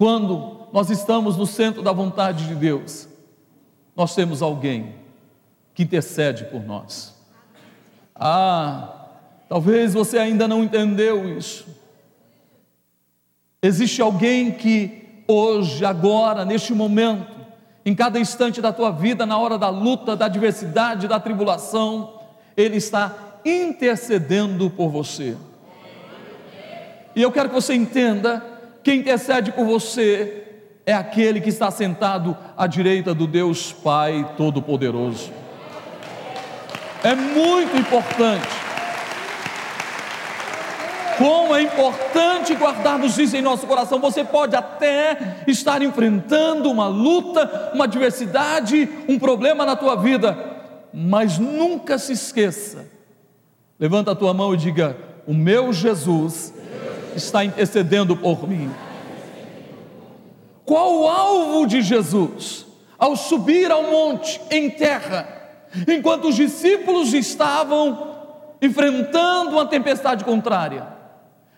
quando 0.00 0.66
nós 0.72 0.88
estamos 0.88 1.36
no 1.36 1.46
centro 1.46 1.82
da 1.82 1.92
vontade 1.92 2.48
de 2.48 2.54
Deus, 2.54 3.06
nós 3.94 4.14
temos 4.14 4.40
alguém 4.40 4.94
que 5.74 5.82
intercede 5.82 6.44
por 6.44 6.62
nós. 6.62 7.14
Ah, 8.14 9.08
talvez 9.46 9.92
você 9.92 10.16
ainda 10.16 10.48
não 10.48 10.64
entendeu 10.64 11.36
isso. 11.36 11.66
Existe 13.60 14.00
alguém 14.00 14.52
que 14.52 15.22
hoje, 15.28 15.84
agora, 15.84 16.46
neste 16.46 16.72
momento, 16.72 17.38
em 17.84 17.94
cada 17.94 18.18
instante 18.18 18.62
da 18.62 18.72
tua 18.72 18.90
vida, 18.90 19.26
na 19.26 19.36
hora 19.36 19.58
da 19.58 19.68
luta, 19.68 20.16
da 20.16 20.24
adversidade, 20.24 21.08
da 21.08 21.20
tribulação, 21.20 22.22
Ele 22.56 22.78
está 22.78 23.38
intercedendo 23.44 24.70
por 24.70 24.88
você. 24.88 25.36
E 27.14 27.20
eu 27.20 27.30
quero 27.30 27.50
que 27.50 27.54
você 27.54 27.74
entenda 27.74 28.49
quem 28.82 29.00
intercede 29.00 29.52
por 29.52 29.64
você 29.64 30.44
é 30.86 30.92
aquele 30.92 31.40
que 31.40 31.48
está 31.48 31.70
sentado 31.70 32.36
à 32.56 32.66
direita 32.66 33.14
do 33.14 33.26
Deus 33.26 33.72
Pai 33.72 34.34
Todo-Poderoso. 34.36 35.30
É 37.02 37.14
muito 37.14 37.76
importante. 37.76 38.48
Como 41.16 41.54
é 41.54 41.62
importante 41.62 42.54
guardarmos 42.54 43.18
isso 43.18 43.36
em 43.36 43.42
nosso 43.42 43.66
coração. 43.66 44.00
Você 44.00 44.24
pode 44.24 44.56
até 44.56 45.42
estar 45.46 45.82
enfrentando 45.82 46.70
uma 46.70 46.88
luta, 46.88 47.72
uma 47.74 47.84
adversidade, 47.84 48.88
um 49.06 49.18
problema 49.18 49.66
na 49.66 49.76
tua 49.76 49.96
vida, 49.96 50.36
mas 50.94 51.38
nunca 51.38 51.98
se 51.98 52.12
esqueça. 52.12 52.86
Levanta 53.78 54.12
a 54.12 54.14
tua 54.14 54.32
mão 54.32 54.54
e 54.54 54.56
diga: 54.56 54.96
O 55.26 55.34
meu 55.34 55.74
Jesus 55.74 56.54
está 57.16 57.44
intercedendo 57.44 58.16
por 58.16 58.48
mim. 58.48 58.70
Qual 60.64 61.00
o 61.00 61.08
alvo 61.08 61.66
de 61.66 61.82
Jesus 61.82 62.66
ao 62.98 63.16
subir 63.16 63.70
ao 63.70 63.84
monte 63.84 64.40
em 64.50 64.70
terra, 64.70 65.26
enquanto 65.88 66.28
os 66.28 66.36
discípulos 66.36 67.14
estavam 67.14 68.16
enfrentando 68.60 69.52
uma 69.52 69.66
tempestade 69.66 70.24
contrária? 70.24 70.86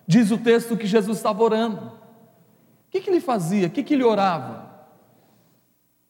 Diz 0.06 0.30
o 0.30 0.38
texto 0.38 0.76
que 0.76 0.86
Jesus 0.86 1.18
estava 1.18 1.42
orando. 1.42 1.86
O 1.86 2.90
que, 2.90 3.00
que 3.00 3.10
ele 3.10 3.20
fazia? 3.20 3.66
O 3.66 3.70
que, 3.70 3.82
que 3.82 3.94
ele 3.94 4.04
orava? 4.04 4.70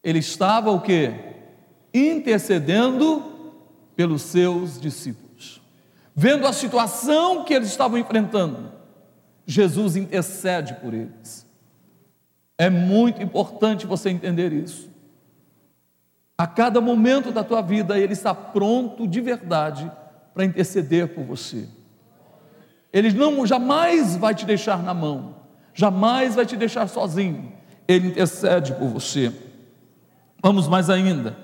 Ele 0.03 0.19
estava 0.19 0.71
o 0.71 0.81
que? 0.81 1.11
Intercedendo 1.93 3.23
pelos 3.95 4.21
seus 4.21 4.79
discípulos. 4.79 5.61
Vendo 6.15 6.45
a 6.45 6.53
situação 6.53 7.43
que 7.43 7.53
eles 7.53 7.69
estavam 7.69 7.97
enfrentando, 7.97 8.71
Jesus 9.45 9.95
intercede 9.95 10.73
por 10.75 10.93
eles. 10.93 11.45
É 12.57 12.69
muito 12.69 13.21
importante 13.21 13.85
você 13.85 14.09
entender 14.09 14.53
isso. 14.53 14.89
A 16.37 16.47
cada 16.47 16.81
momento 16.81 17.31
da 17.31 17.43
tua 17.43 17.61
vida, 17.61 17.97
Ele 17.97 18.13
está 18.13 18.33
pronto 18.33 19.07
de 19.07 19.21
verdade 19.21 19.91
para 20.33 20.45
interceder 20.45 21.09
por 21.13 21.23
você. 21.23 21.67
Ele 22.91 23.11
não 23.11 23.45
jamais 23.45 24.15
vai 24.15 24.35
te 24.35 24.45
deixar 24.45 24.81
na 24.81 24.93
mão, 24.93 25.35
jamais 25.73 26.35
vai 26.35 26.45
te 26.45 26.55
deixar 26.55 26.87
sozinho. 26.87 27.51
Ele 27.87 28.07
intercede 28.07 28.73
por 28.73 28.87
você. 28.87 29.33
Vamos 30.41 30.67
mais 30.67 30.89
ainda. 30.89 31.35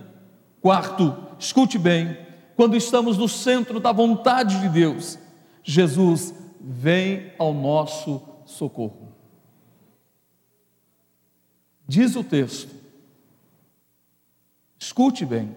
Quarto, 0.62 1.16
escute 1.40 1.78
bem, 1.78 2.18
quando 2.56 2.76
estamos 2.76 3.18
no 3.18 3.28
centro 3.28 3.80
da 3.80 3.92
vontade 3.92 4.60
de 4.60 4.70
Deus, 4.70 5.18
Jesus 5.64 6.34
vem 6.60 7.34
ao 7.38 7.54
nosso 7.54 8.22
socorro. 8.46 9.14
Diz 11.88 12.16
o 12.16 12.24
texto, 12.24 12.76
escute 14.78 15.26
bem, 15.26 15.56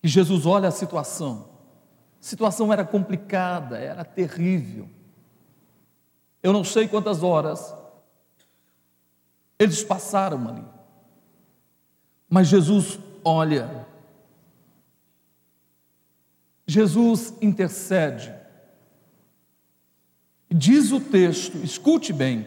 que 0.00 0.08
Jesus 0.08 0.46
olha 0.46 0.68
a 0.68 0.72
situação, 0.72 1.48
a 2.20 2.24
situação 2.24 2.72
era 2.72 2.84
complicada, 2.84 3.78
era 3.78 4.04
terrível. 4.04 4.88
Eu 6.42 6.52
não 6.52 6.64
sei 6.64 6.88
quantas 6.88 7.22
horas 7.22 7.74
eles 9.58 9.82
passaram 9.82 10.48
ali, 10.48 10.64
mas 12.28 12.46
Jesus 12.48 12.98
olha, 13.24 13.86
Jesus 16.66 17.34
intercede, 17.40 18.37
diz 20.50 20.92
o 20.92 21.00
texto, 21.00 21.58
escute 21.58 22.12
bem, 22.12 22.46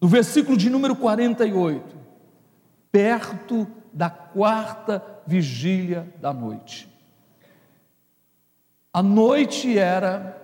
no 0.00 0.08
versículo 0.08 0.56
de 0.56 0.70
número 0.70 0.96
48, 0.96 1.96
perto 2.90 3.66
da 3.92 4.08
quarta 4.08 5.04
vigília 5.26 6.12
da 6.20 6.32
noite. 6.32 6.88
A 8.92 9.02
noite 9.02 9.78
era 9.78 10.36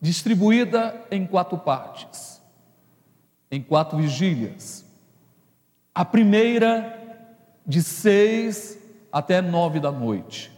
distribuída 0.00 1.06
em 1.10 1.26
quatro 1.26 1.58
partes, 1.58 2.42
em 3.50 3.62
quatro 3.62 3.98
vigílias. 3.98 4.84
A 5.94 6.04
primeira, 6.04 6.96
de 7.66 7.82
seis 7.82 8.78
até 9.12 9.40
nove 9.42 9.78
da 9.78 9.92
noite. 9.92 10.50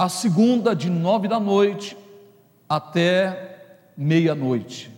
A 0.00 0.08
segunda, 0.08 0.74
de 0.74 0.88
nove 0.88 1.28
da 1.28 1.38
noite 1.38 1.94
até 2.66 3.84
meia-noite. 3.94 4.90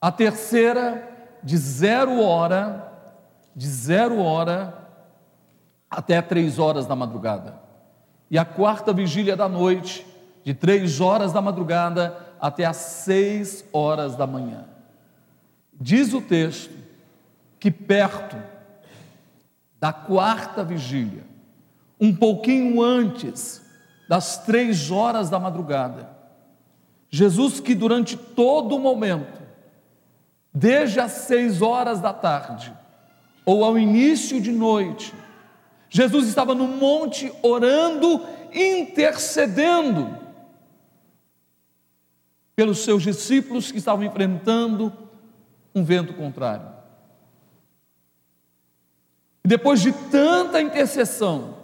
A 0.00 0.12
terceira, 0.12 1.08
de 1.42 1.56
zero 1.56 2.20
hora, 2.20 2.88
de 3.52 3.66
zero 3.66 4.20
hora 4.20 4.72
até 5.90 6.22
três 6.22 6.56
horas 6.56 6.86
da 6.86 6.94
madrugada. 6.94 7.60
E 8.30 8.38
a 8.38 8.44
quarta 8.44 8.92
vigília 8.92 9.36
da 9.36 9.48
noite, 9.48 10.06
de 10.44 10.54
três 10.54 11.00
horas 11.00 11.32
da 11.32 11.42
madrugada 11.42 12.16
até 12.40 12.64
as 12.64 12.76
seis 12.76 13.64
horas 13.72 14.14
da 14.14 14.24
manhã. 14.24 14.66
Diz 15.74 16.14
o 16.14 16.22
texto 16.22 16.72
que 17.58 17.72
perto 17.72 18.36
da 19.80 19.92
quarta 19.92 20.62
vigília, 20.62 21.24
um 22.00 22.14
pouquinho 22.14 22.80
antes 22.80 23.68
das 24.10 24.38
três 24.38 24.90
horas 24.90 25.30
da 25.30 25.38
madrugada, 25.38 26.10
Jesus, 27.08 27.60
que 27.60 27.76
durante 27.76 28.16
todo 28.16 28.74
o 28.74 28.80
momento 28.80 29.40
desde 30.52 30.98
as 30.98 31.12
seis 31.12 31.62
horas 31.62 32.00
da 32.00 32.12
tarde, 32.12 32.76
ou 33.46 33.64
ao 33.64 33.78
início 33.78 34.40
de 34.40 34.50
noite, 34.50 35.14
Jesus 35.88 36.26
estava 36.26 36.56
no 36.56 36.66
monte 36.66 37.32
orando, 37.40 38.26
intercedendo 38.52 40.18
pelos 42.56 42.78
seus 42.78 43.04
discípulos 43.04 43.70
que 43.70 43.78
estavam 43.78 44.04
enfrentando 44.04 44.92
um 45.72 45.84
vento 45.84 46.14
contrário. 46.14 46.68
E 49.44 49.48
depois 49.48 49.80
de 49.80 49.92
tanta 50.10 50.60
intercessão, 50.60 51.59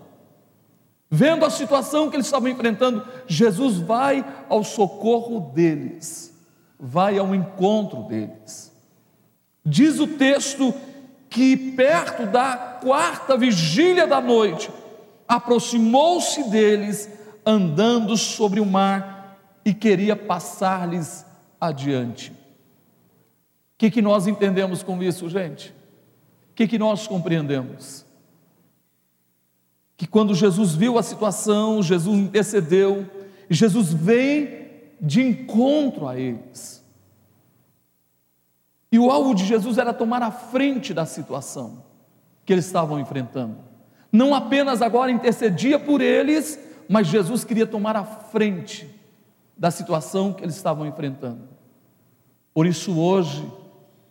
vendo 1.11 1.45
a 1.45 1.51
situação 1.51 2.09
que 2.11 2.17
eles 2.17 2.27
estavam 2.27 2.49
enfrentando, 2.49 3.07
Jesus 3.27 3.79
vai 3.79 4.25
ao 4.49 4.65
socorro 4.65 5.53
deles, 5.53 6.35
vai 6.79 7.19
ao 7.19 7.35
encontro 7.35 8.05
deles. 8.05 8.73
Diz 9.65 9.99
o 9.99 10.07
texto 10.07 10.73
que 11.29 11.57
perto 11.57 12.25
da 12.27 12.57
quarta 12.57 13.37
vigília 13.37 14.07
da 14.07 14.21
noite, 14.21 14.71
aproximou-se 15.27 16.49
deles 16.49 17.11
andando 17.45 18.17
sobre 18.17 18.61
o 18.61 18.65
mar 18.65 19.37
e 19.65 19.75
queria 19.75 20.17
passar-lhes 20.17 21.27
adiante. 21.61 22.31
O 22.31 22.35
que, 23.79 23.91
que 23.91 24.01
nós 24.01 24.27
entendemos 24.27 24.83
com 24.83 25.03
isso, 25.03 25.29
gente? 25.29 25.71
O 26.51 26.55
que, 26.55 26.67
que 26.67 26.79
nós 26.79 27.07
compreendemos? 27.07 28.06
Que 29.97 30.07
quando 30.07 30.35
Jesus 30.35 30.75
viu 30.75 30.99
a 30.99 31.03
situação, 31.03 31.83
Jesus 31.83 32.19
intercedeu, 32.19 33.09
e 33.49 33.55
Jesus 33.55 33.93
vem 33.93 34.67
de 35.01 35.23
encontro 35.23 36.07
a 36.07 36.19
eles. 36.19 36.85
E 38.91 38.99
o 38.99 39.11
alvo 39.11 39.35
de 39.35 39.45
Jesus 39.45 39.79
era 39.79 39.93
tomar 39.93 40.23
a 40.23 40.31
frente 40.31 40.95
da 40.95 41.05
situação 41.05 41.85
que 42.45 42.53
eles 42.53 42.67
estavam 42.67 43.01
enfrentando. 43.01 43.57
Não 44.13 44.35
apenas 44.35 44.81
agora 44.81 45.11
intercedia 45.11 45.79
por 45.79 46.01
eles, 46.01 46.59
mas 46.89 47.09
Jesus 47.09 47.45
queria 47.45 47.67
tomar 47.67 47.97
a 47.97 48.05
frente 48.05 48.89
da 49.57 49.71
situação 49.71 50.33
que 50.33 50.43
eles 50.45 50.55
estavam 50.55 50.87
enfrentando. 50.87 51.49
Por 52.55 52.67
isso, 52.67 52.99
hoje, 52.99 53.47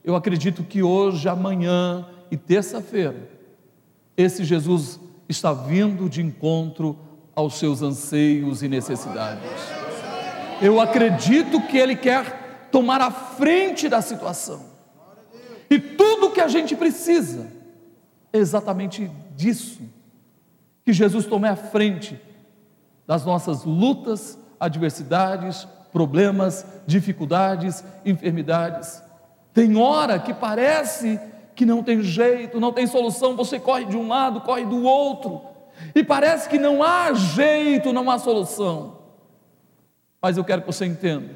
eu 0.03 0.15
acredito 0.15 0.63
que 0.63 0.83
hoje, 0.83 1.27
amanhã 1.27 2.07
e 2.29 2.37
terça-feira, 2.37 3.29
esse 4.17 4.43
Jesus 4.43 4.99
está 5.27 5.53
vindo 5.53 6.09
de 6.09 6.21
encontro 6.21 6.97
aos 7.35 7.55
seus 7.55 7.81
anseios 7.81 8.63
e 8.63 8.67
necessidades. 8.67 9.43
Eu 10.61 10.79
acredito 10.79 11.61
que 11.61 11.77
Ele 11.77 11.95
quer 11.95 12.67
tomar 12.71 13.01
a 13.01 13.11
frente 13.11 13.89
da 13.89 14.01
situação. 14.01 14.63
E 15.69 15.79
tudo 15.79 16.31
que 16.31 16.41
a 16.41 16.47
gente 16.47 16.75
precisa 16.75 17.47
é 18.31 18.37
exatamente 18.37 19.09
disso. 19.35 19.81
Que 20.83 20.93
Jesus 20.93 21.25
tome 21.25 21.47
a 21.47 21.55
frente 21.55 22.19
das 23.07 23.25
nossas 23.25 23.63
lutas, 23.63 24.37
adversidades, 24.59 25.67
problemas, 25.91 26.65
dificuldades, 26.85 27.83
enfermidades. 28.05 29.01
Tem 29.53 29.77
hora 29.77 30.19
que 30.19 30.33
parece 30.33 31.19
que 31.55 31.65
não 31.65 31.81
tem 31.81 32.01
jeito, 32.01 32.59
não 32.59 32.73
tem 32.73 32.85
solução, 32.85 33.35
você 33.35 33.59
corre 33.59 33.85
de 33.85 33.95
um 33.95 34.07
lado, 34.07 34.41
corre 34.41 34.65
do 34.65 34.83
outro, 34.83 35.41
e 35.93 36.03
parece 36.03 36.49
que 36.49 36.59
não 36.59 36.83
há 36.83 37.13
jeito, 37.13 37.93
não 37.93 38.09
há 38.09 38.19
solução. 38.19 38.97
Mas 40.21 40.37
eu 40.37 40.43
quero 40.43 40.61
que 40.61 40.67
você 40.67 40.85
entenda, 40.85 41.35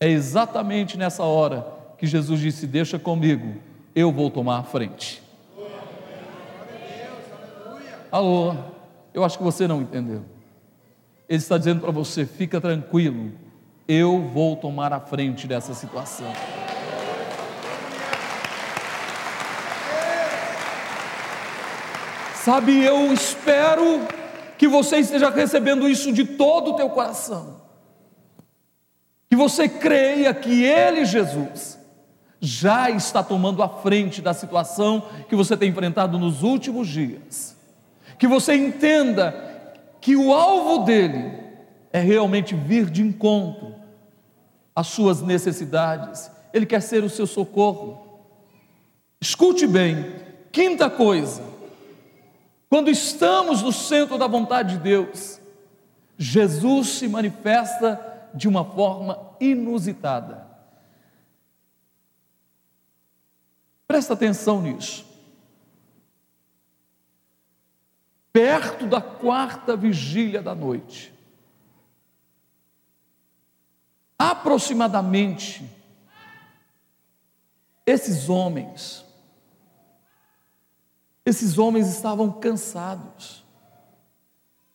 é 0.00 0.08
exatamente 0.08 0.96
nessa 0.96 1.22
hora 1.24 1.66
que 1.98 2.06
Jesus 2.06 2.40
disse: 2.40 2.66
Deixa 2.66 2.98
comigo, 2.98 3.56
eu 3.94 4.12
vou 4.12 4.30
tomar 4.30 4.58
a 4.58 4.62
frente. 4.62 5.22
Alô, 8.10 8.54
eu 9.12 9.24
acho 9.24 9.38
que 9.38 9.44
você 9.44 9.66
não 9.66 9.82
entendeu. 9.82 10.24
Ele 11.28 11.38
está 11.38 11.58
dizendo 11.58 11.80
para 11.80 11.90
você: 11.90 12.24
fica 12.24 12.60
tranquilo, 12.60 13.32
eu 13.88 14.20
vou 14.22 14.56
tomar 14.56 14.92
a 14.92 15.00
frente 15.00 15.46
dessa 15.46 15.74
situação. 15.74 16.32
Sabe, 22.44 22.84
eu 22.84 23.10
espero 23.10 24.06
que 24.58 24.68
você 24.68 24.98
esteja 24.98 25.30
recebendo 25.30 25.88
isso 25.88 26.12
de 26.12 26.26
todo 26.26 26.72
o 26.72 26.76
teu 26.76 26.90
coração. 26.90 27.62
Que 29.30 29.34
você 29.34 29.66
creia 29.66 30.34
que 30.34 30.62
Ele, 30.62 31.06
Jesus, 31.06 31.78
já 32.38 32.90
está 32.90 33.22
tomando 33.22 33.62
a 33.62 33.68
frente 33.70 34.20
da 34.20 34.34
situação 34.34 35.04
que 35.26 35.34
você 35.34 35.56
tem 35.56 35.70
enfrentado 35.70 36.18
nos 36.18 36.42
últimos 36.42 36.86
dias. 36.86 37.56
Que 38.18 38.26
você 38.26 38.54
entenda 38.54 39.72
que 39.98 40.14
o 40.14 40.30
alvo 40.34 40.84
dele 40.84 41.32
é 41.90 42.00
realmente 42.00 42.54
vir 42.54 42.90
de 42.90 43.00
encontro 43.00 43.74
às 44.76 44.88
suas 44.88 45.22
necessidades, 45.22 46.30
Ele 46.52 46.66
quer 46.66 46.82
ser 46.82 47.02
o 47.04 47.08
seu 47.08 47.26
socorro. 47.26 48.20
Escute 49.18 49.66
bem, 49.66 50.16
quinta 50.52 50.90
coisa, 50.90 51.53
quando 52.74 52.90
estamos 52.90 53.62
no 53.62 53.72
centro 53.72 54.18
da 54.18 54.26
vontade 54.26 54.76
de 54.76 54.82
Deus, 54.82 55.40
Jesus 56.18 56.88
se 56.88 57.06
manifesta 57.06 58.28
de 58.34 58.48
uma 58.48 58.64
forma 58.64 59.36
inusitada. 59.38 60.44
Presta 63.86 64.14
atenção 64.14 64.60
nisso. 64.60 65.06
Perto 68.32 68.88
da 68.88 69.00
quarta 69.00 69.76
vigília 69.76 70.42
da 70.42 70.52
noite, 70.52 71.14
aproximadamente, 74.18 75.64
esses 77.86 78.28
homens, 78.28 79.03
esses 81.24 81.58
homens 81.58 81.88
estavam 81.88 82.30
cansados. 82.30 83.44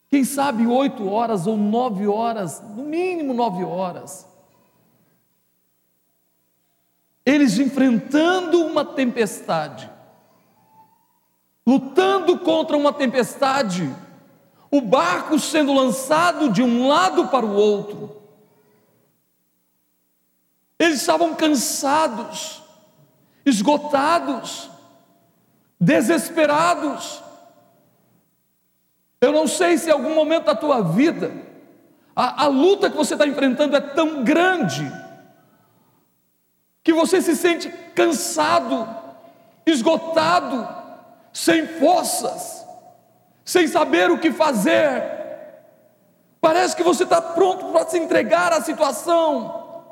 Quem 0.10 0.24
sabe 0.24 0.66
oito 0.66 1.08
horas 1.08 1.46
ou 1.46 1.56
nove 1.56 2.08
horas, 2.08 2.62
no 2.76 2.84
mínimo 2.84 3.34
nove 3.34 3.64
horas. 3.64 4.28
Eles 7.24 7.60
enfrentando 7.60 8.66
uma 8.66 8.84
tempestade, 8.84 9.88
lutando 11.66 12.40
contra 12.40 12.76
uma 12.76 12.92
tempestade, 12.92 13.96
o 14.72 14.82
barco 14.82 15.38
sendo 15.38 15.72
lançado 15.74 16.52
de 16.52 16.64
um 16.64 16.88
lado 16.88 17.28
para 17.28 17.46
o 17.46 17.54
outro. 17.54 18.20
Eles 20.80 21.02
estavam 21.02 21.36
cansados, 21.36 22.64
esgotados, 23.46 24.72
desesperados. 25.80 27.24
Eu 29.22 29.32
não 29.32 29.48
sei 29.48 29.78
se 29.78 29.90
em 29.90 29.94
algum 29.94 30.14
momento 30.14 30.46
da 30.46 30.56
tua 30.56 30.82
vida 30.82 31.32
a, 32.16 32.44
a 32.44 32.48
luta 32.48 32.90
que 32.90 32.98
você 32.98 33.14
está 33.14 33.26
enfrentando 33.26 33.76
é 33.76 33.82
tão 33.82 34.24
grande 34.24 34.92
que 36.84 36.92
você 36.92 37.22
se 37.22 37.36
sente 37.36 37.70
cansado, 37.96 38.88
esgotado, 39.66 40.68
sem 41.32 41.66
forças, 41.66 42.66
sem 43.46 43.68
saber 43.68 44.12
o 44.12 44.20
que 44.20 44.32
fazer. 44.32 45.18
Parece 46.42 46.76
que 46.76 46.84
você 46.84 47.04
está 47.04 47.22
pronto 47.22 47.68
para 47.68 47.88
se 47.88 47.98
entregar 47.98 48.52
à 48.52 48.62
situação 48.62 49.84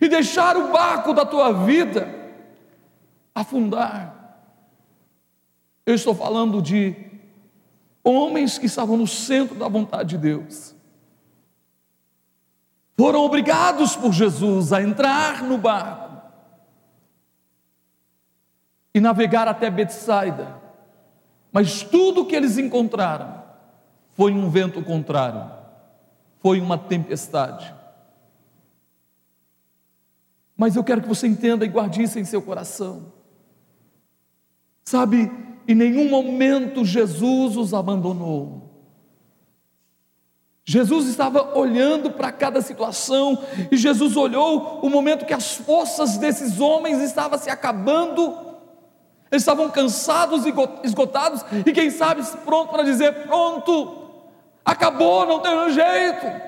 e 0.00 0.08
deixar 0.08 0.56
o 0.56 0.68
barco 0.68 1.12
da 1.12 1.24
tua 1.24 1.52
vida 1.52 2.08
afundar. 3.34 4.15
Eu 5.86 5.94
estou 5.94 6.14
falando 6.14 6.60
de 6.60 6.96
homens 8.02 8.58
que 8.58 8.66
estavam 8.66 8.96
no 8.96 9.06
centro 9.06 9.54
da 9.54 9.68
vontade 9.68 10.10
de 10.10 10.18
Deus. 10.18 10.74
Foram 12.98 13.20
obrigados 13.20 13.94
por 13.94 14.12
Jesus 14.12 14.72
a 14.72 14.82
entrar 14.82 15.44
no 15.44 15.56
barco 15.56 16.06
e 18.92 19.00
navegar 19.00 19.46
até 19.46 19.70
Betsaida. 19.70 20.60
Mas 21.52 21.82
tudo 21.82 22.26
que 22.26 22.34
eles 22.34 22.58
encontraram 22.58 23.44
foi 24.14 24.32
um 24.32 24.48
vento 24.48 24.82
contrário, 24.82 25.50
foi 26.40 26.60
uma 26.60 26.78
tempestade. 26.78 27.74
Mas 30.56 30.74
eu 30.74 30.82
quero 30.82 31.02
que 31.02 31.08
você 31.08 31.26
entenda 31.26 31.64
e 31.64 31.68
guarde 31.68 32.02
isso 32.02 32.18
em 32.18 32.24
seu 32.24 32.40
coração. 32.40 33.12
Sabe, 34.84 35.30
em 35.68 35.74
nenhum 35.74 36.08
momento 36.08 36.84
Jesus 36.84 37.56
os 37.56 37.74
abandonou. 37.74 38.66
Jesus 40.68 41.06
estava 41.06 41.56
olhando 41.56 42.10
para 42.10 42.32
cada 42.32 42.60
situação 42.60 43.38
e 43.70 43.76
Jesus 43.76 44.16
olhou 44.16 44.80
o 44.82 44.90
momento 44.90 45.24
que 45.24 45.32
as 45.32 45.54
forças 45.54 46.18
desses 46.18 46.60
homens 46.60 47.00
estavam 47.00 47.38
se 47.38 47.48
acabando. 47.48 48.36
Eles 49.30 49.42
estavam 49.42 49.70
cansados 49.70 50.44
e 50.44 50.52
esgotados 50.82 51.44
e 51.64 51.72
quem 51.72 51.88
sabe 51.90 52.22
pronto 52.44 52.70
para 52.70 52.82
dizer: 52.82 53.26
"Pronto, 53.26 54.10
acabou, 54.64 55.24
não 55.24 55.38
tem 55.38 55.70
jeito". 55.70 56.46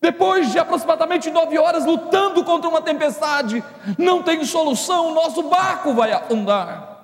Depois 0.00 0.50
de 0.50 0.58
aproximadamente 0.58 1.30
nove 1.30 1.56
horas 1.56 1.84
lutando 1.84 2.44
contra 2.44 2.68
uma 2.68 2.82
tempestade, 2.82 3.62
não 3.96 4.24
tem 4.24 4.44
solução, 4.44 5.08
o 5.08 5.14
nosso 5.14 5.44
barco 5.44 5.92
vai 5.92 6.12
afundar. 6.12 6.97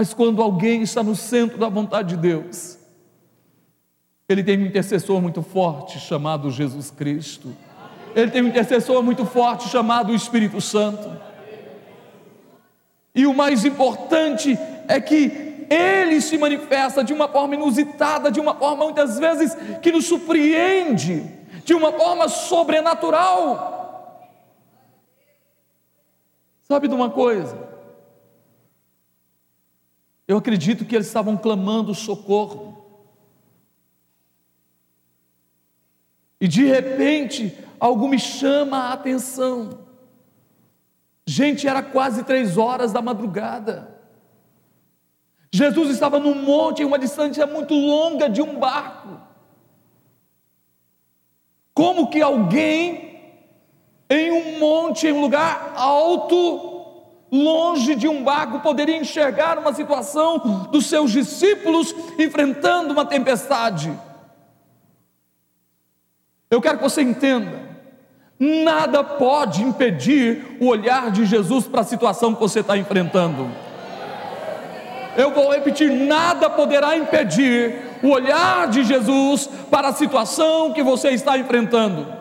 Mas 0.00 0.14
quando 0.14 0.40
alguém 0.40 0.80
está 0.80 1.02
no 1.02 1.14
centro 1.14 1.58
da 1.58 1.68
vontade 1.68 2.16
de 2.16 2.22
Deus, 2.22 2.78
ele 4.26 4.42
tem 4.42 4.56
um 4.58 4.64
intercessor 4.64 5.20
muito 5.20 5.42
forte 5.42 5.98
chamado 5.98 6.50
Jesus 6.50 6.90
Cristo. 6.90 7.54
Ele 8.16 8.30
tem 8.30 8.40
um 8.40 8.48
intercessor 8.48 9.02
muito 9.02 9.26
forte 9.26 9.68
chamado 9.68 10.14
Espírito 10.14 10.58
Santo. 10.58 11.20
E 13.14 13.26
o 13.26 13.34
mais 13.34 13.66
importante 13.66 14.58
é 14.88 14.98
que 15.02 15.66
ele 15.68 16.22
se 16.22 16.38
manifesta 16.38 17.04
de 17.04 17.12
uma 17.12 17.28
forma 17.28 17.54
inusitada, 17.56 18.30
de 18.30 18.40
uma 18.40 18.54
forma 18.54 18.84
muitas 18.84 19.18
vezes 19.18 19.54
que 19.82 19.92
nos 19.92 20.06
surpreende, 20.06 21.30
de 21.62 21.74
uma 21.74 21.92
forma 21.92 22.26
sobrenatural. 22.26 24.24
Sabe 26.62 26.88
de 26.88 26.94
uma 26.94 27.10
coisa? 27.10 27.79
Eu 30.30 30.38
acredito 30.38 30.84
que 30.84 30.94
eles 30.94 31.08
estavam 31.08 31.36
clamando 31.36 31.92
socorro. 31.92 32.86
E 36.40 36.46
de 36.46 36.64
repente, 36.66 37.58
algo 37.80 38.06
me 38.06 38.16
chama 38.16 38.76
a 38.78 38.92
atenção. 38.92 39.80
Gente, 41.26 41.66
era 41.66 41.82
quase 41.82 42.22
três 42.22 42.56
horas 42.56 42.92
da 42.92 43.02
madrugada. 43.02 44.00
Jesus 45.52 45.90
estava 45.90 46.20
num 46.20 46.40
monte, 46.40 46.82
em 46.82 46.84
uma 46.84 46.96
distância 46.96 47.44
muito 47.44 47.74
longa 47.74 48.30
de 48.30 48.40
um 48.40 48.56
barco. 48.56 49.20
Como 51.74 52.08
que 52.08 52.22
alguém 52.22 53.34
em 54.08 54.30
um 54.30 54.60
monte, 54.60 55.08
em 55.08 55.12
um 55.12 55.22
lugar 55.22 55.72
alto, 55.74 56.69
longe 57.30 57.94
de 57.94 58.08
um 58.08 58.24
barco, 58.24 58.60
poderia 58.60 58.96
enxergar 58.96 59.58
uma 59.58 59.72
situação 59.72 60.68
dos 60.70 60.86
seus 60.86 61.10
discípulos 61.10 61.94
enfrentando 62.18 62.92
uma 62.92 63.04
tempestade. 63.04 63.92
Eu 66.50 66.60
quero 66.60 66.78
que 66.78 66.82
você 66.82 67.02
entenda: 67.02 67.60
nada 68.38 69.04
pode 69.04 69.62
impedir 69.62 70.56
o 70.60 70.66
olhar 70.66 71.10
de 71.10 71.24
Jesus 71.24 71.66
para 71.66 71.82
a 71.82 71.84
situação 71.84 72.34
que 72.34 72.40
você 72.40 72.60
está 72.60 72.76
enfrentando. 72.76 73.48
Eu 75.16 75.32
vou 75.32 75.52
repetir: 75.52 75.90
nada 75.90 76.50
poderá 76.50 76.96
impedir 76.96 77.90
o 78.02 78.08
olhar 78.08 78.68
de 78.68 78.82
Jesus 78.82 79.48
para 79.70 79.88
a 79.88 79.92
situação 79.92 80.72
que 80.72 80.82
você 80.82 81.10
está 81.10 81.38
enfrentando. 81.38 82.19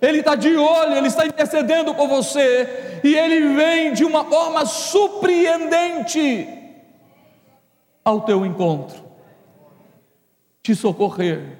Ele 0.00 0.18
está 0.18 0.34
de 0.34 0.54
olho, 0.56 0.96
Ele 0.96 1.08
está 1.08 1.26
intercedendo 1.26 1.94
por 1.94 2.08
você, 2.08 3.00
e 3.02 3.14
Ele 3.14 3.54
vem 3.54 3.92
de 3.92 4.04
uma 4.04 4.24
forma 4.24 4.66
surpreendente 4.66 6.48
ao 8.04 8.20
teu 8.20 8.44
encontro, 8.46 9.04
te 10.62 10.74
socorrer. 10.74 11.58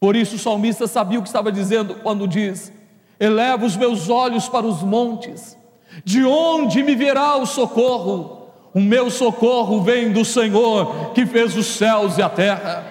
Por 0.00 0.14
isso 0.14 0.36
o 0.36 0.38
salmista 0.38 0.86
sabia 0.86 1.18
o 1.18 1.22
que 1.22 1.28
estava 1.28 1.50
dizendo 1.50 1.96
quando 1.96 2.28
diz: 2.28 2.72
Eleva 3.18 3.66
os 3.66 3.76
meus 3.76 4.08
olhos 4.08 4.48
para 4.48 4.64
os 4.64 4.82
montes, 4.82 5.58
de 6.04 6.24
onde 6.24 6.82
me 6.82 6.94
virá 6.94 7.36
o 7.36 7.46
socorro? 7.46 8.38
O 8.72 8.80
meu 8.80 9.10
socorro 9.10 9.82
vem 9.82 10.12
do 10.12 10.24
Senhor 10.24 11.12
que 11.12 11.26
fez 11.26 11.56
os 11.56 11.66
céus 11.66 12.16
e 12.16 12.22
a 12.22 12.28
terra. 12.28 12.84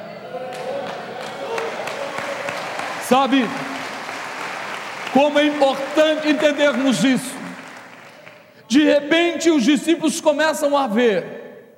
Sabe, 3.04 3.48
como 5.18 5.40
é 5.40 5.48
importante 5.48 6.30
entendermos 6.30 7.04
isso. 7.04 7.36
De 8.68 8.84
repente, 8.84 9.50
os 9.50 9.64
discípulos 9.64 10.22
começam 10.22 10.78
a 10.78 10.86
ver, 10.86 11.74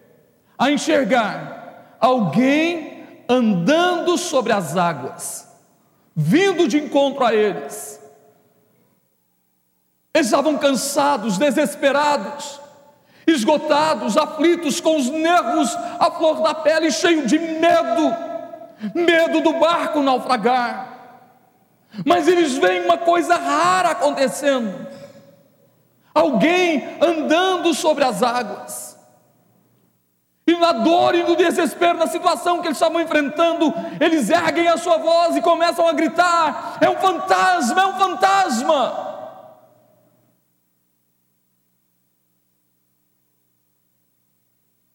a 0.57 0.69
enxergar 0.69 1.95
alguém 2.01 3.23
andando 3.29 4.17
sobre 4.17 4.51
as 4.51 4.75
águas, 4.75 5.47
vindo 6.13 6.67
de 6.67 6.79
encontro 6.79 7.23
a 7.23 7.33
eles. 7.33 8.01
Eles 10.13 10.27
estavam 10.27 10.57
cansados, 10.57 11.37
desesperados, 11.37 12.59
esgotados, 13.25 14.17
aflitos, 14.17 14.81
com 14.81 14.97
os 14.97 15.09
nervos 15.09 15.73
à 15.97 16.11
flor 16.11 16.41
da 16.41 16.53
pele, 16.53 16.91
cheio 16.91 17.25
de 17.25 17.39
medo, 17.39 18.13
medo 18.93 19.39
do 19.39 19.53
barco 19.53 20.01
naufragar. 20.01 20.88
Mas 22.05 22.27
eles 22.27 22.57
veem 22.57 22.85
uma 22.85 22.97
coisa 22.97 23.35
rara 23.35 23.89
acontecendo: 23.89 24.87
alguém 26.13 26.97
andando 27.01 27.73
sobre 27.73 28.03
as 28.03 28.21
águas. 28.21 28.89
E 30.45 30.55
na 30.57 30.71
dor 30.71 31.13
e 31.13 31.23
no 31.23 31.35
desespero, 31.35 31.99
na 31.99 32.07
situação 32.07 32.59
que 32.59 32.67
eles 32.67 32.77
estavam 32.77 32.99
enfrentando, 32.99 33.71
eles 33.99 34.31
erguem 34.31 34.67
a 34.67 34.77
sua 34.77 34.97
voz 34.97 35.35
e 35.35 35.41
começam 35.41 35.87
a 35.87 35.93
gritar: 35.93 36.77
é 36.81 36.89
um 36.89 36.97
fantasma, 36.97 37.81
é 37.81 37.85
um 37.85 37.99
fantasma. 37.99 39.09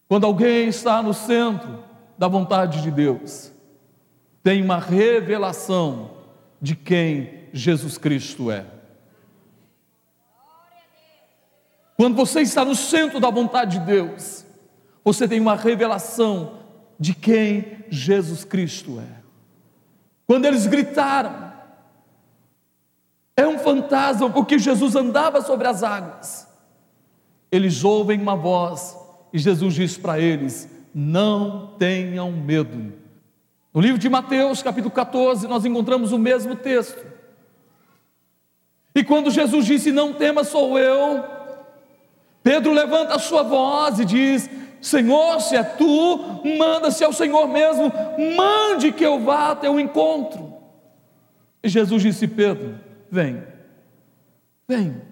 Quando 0.08 0.26
alguém 0.26 0.68
está 0.68 1.02
no 1.02 1.14
centro 1.14 1.82
da 2.16 2.28
vontade 2.28 2.82
de 2.82 2.90
Deus, 2.90 3.52
tem 4.42 4.62
uma 4.62 4.78
revelação 4.78 6.10
de 6.64 6.74
quem 6.74 7.40
Jesus 7.52 7.98
Cristo 7.98 8.50
é. 8.50 8.64
Quando 11.94 12.16
você 12.16 12.40
está 12.40 12.64
no 12.64 12.74
centro 12.74 13.20
da 13.20 13.28
vontade 13.28 13.78
de 13.78 13.84
Deus, 13.84 14.46
você 15.04 15.28
tem 15.28 15.38
uma 15.38 15.56
revelação 15.56 16.60
de 16.98 17.12
quem 17.12 17.84
Jesus 17.90 18.46
Cristo 18.46 18.98
é. 18.98 19.22
Quando 20.26 20.46
eles 20.46 20.66
gritaram, 20.66 21.52
é 23.36 23.46
um 23.46 23.58
fantasma, 23.58 24.30
porque 24.30 24.58
Jesus 24.58 24.96
andava 24.96 25.42
sobre 25.42 25.68
as 25.68 25.82
águas. 25.82 26.48
Eles 27.52 27.84
ouvem 27.84 28.18
uma 28.18 28.36
voz 28.36 28.96
e 29.34 29.38
Jesus 29.38 29.74
diz 29.74 29.98
para 29.98 30.18
eles: 30.18 30.66
Não 30.94 31.74
tenham 31.78 32.32
medo. 32.32 33.03
No 33.74 33.80
livro 33.80 33.98
de 33.98 34.08
Mateus, 34.08 34.62
capítulo 34.62 34.94
14, 34.94 35.48
nós 35.48 35.64
encontramos 35.64 36.12
o 36.12 36.18
mesmo 36.18 36.54
texto. 36.54 37.04
E 38.94 39.02
quando 39.02 39.32
Jesus 39.32 39.66
disse: 39.66 39.90
Não 39.90 40.12
tema, 40.12 40.44
sou 40.44 40.78
eu, 40.78 41.24
Pedro 42.40 42.72
levanta 42.72 43.16
a 43.16 43.18
sua 43.18 43.42
voz 43.42 43.98
e 43.98 44.04
diz: 44.04 44.48
Senhor, 44.80 45.40
se 45.40 45.56
é 45.56 45.64
tu, 45.64 46.20
manda-se 46.56 47.02
ao 47.02 47.12
Senhor 47.12 47.48
mesmo, 47.48 47.92
mande 48.36 48.92
que 48.92 49.04
eu 49.04 49.18
vá 49.18 49.50
até 49.50 49.68
o 49.68 49.80
encontro. 49.80 50.54
E 51.60 51.68
Jesus 51.68 52.00
disse: 52.00 52.28
Pedro, 52.28 52.78
vem, 53.10 53.42
vem. 54.68 55.02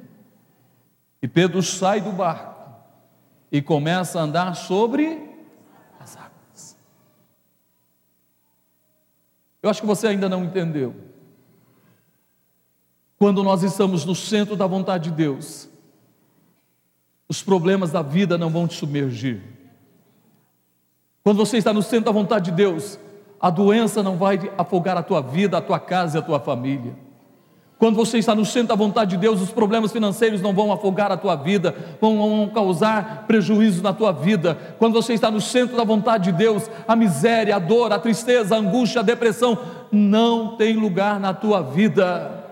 E 1.20 1.26
Pedro 1.26 1.60
sai 1.64 2.00
do 2.00 2.12
barco 2.12 2.54
e 3.50 3.60
começa 3.60 4.20
a 4.20 4.22
andar 4.22 4.54
sobre 4.54 5.31
Eu 9.62 9.70
acho 9.70 9.80
que 9.80 9.86
você 9.86 10.08
ainda 10.08 10.28
não 10.28 10.44
entendeu. 10.44 10.94
Quando 13.18 13.44
nós 13.44 13.62
estamos 13.62 14.04
no 14.04 14.14
centro 14.14 14.56
da 14.56 14.66
vontade 14.66 15.10
de 15.10 15.16
Deus, 15.16 15.68
os 17.28 17.42
problemas 17.42 17.92
da 17.92 18.02
vida 18.02 18.36
não 18.36 18.50
vão 18.50 18.66
te 18.66 18.74
submergir. 18.74 19.40
Quando 21.22 21.36
você 21.36 21.56
está 21.56 21.72
no 21.72 21.82
centro 21.82 22.06
da 22.06 22.12
vontade 22.12 22.46
de 22.50 22.56
Deus, 22.56 22.98
a 23.40 23.48
doença 23.48 24.02
não 24.02 24.16
vai 24.16 24.52
afogar 24.58 24.96
a 24.96 25.02
tua 25.02 25.20
vida, 25.20 25.56
a 25.56 25.62
tua 25.62 25.78
casa 25.78 26.18
e 26.18 26.20
a 26.20 26.22
tua 26.22 26.40
família. 26.40 26.96
Quando 27.82 27.96
você 27.96 28.18
está 28.18 28.32
no 28.32 28.44
centro 28.44 28.68
da 28.68 28.76
vontade 28.76 29.10
de 29.10 29.16
Deus, 29.16 29.42
os 29.42 29.50
problemas 29.50 29.90
financeiros 29.90 30.40
não 30.40 30.54
vão 30.54 30.70
afogar 30.70 31.10
a 31.10 31.16
tua 31.16 31.34
vida, 31.34 31.74
vão, 32.00 32.48
causar 32.54 33.24
prejuízo 33.26 33.82
na 33.82 33.92
tua 33.92 34.12
vida. 34.12 34.56
Quando 34.78 34.92
você 34.92 35.14
está 35.14 35.32
no 35.32 35.40
centro 35.40 35.76
da 35.76 35.82
vontade 35.82 36.30
de 36.30 36.38
Deus, 36.38 36.70
a 36.86 36.94
miséria, 36.94 37.56
a 37.56 37.58
dor, 37.58 37.92
a 37.92 37.98
tristeza, 37.98 38.54
a 38.54 38.58
angústia, 38.58 39.00
a 39.00 39.02
depressão 39.02 39.58
não 39.90 40.56
tem 40.56 40.76
lugar 40.76 41.18
na 41.18 41.34
tua 41.34 41.60
vida. 41.60 42.44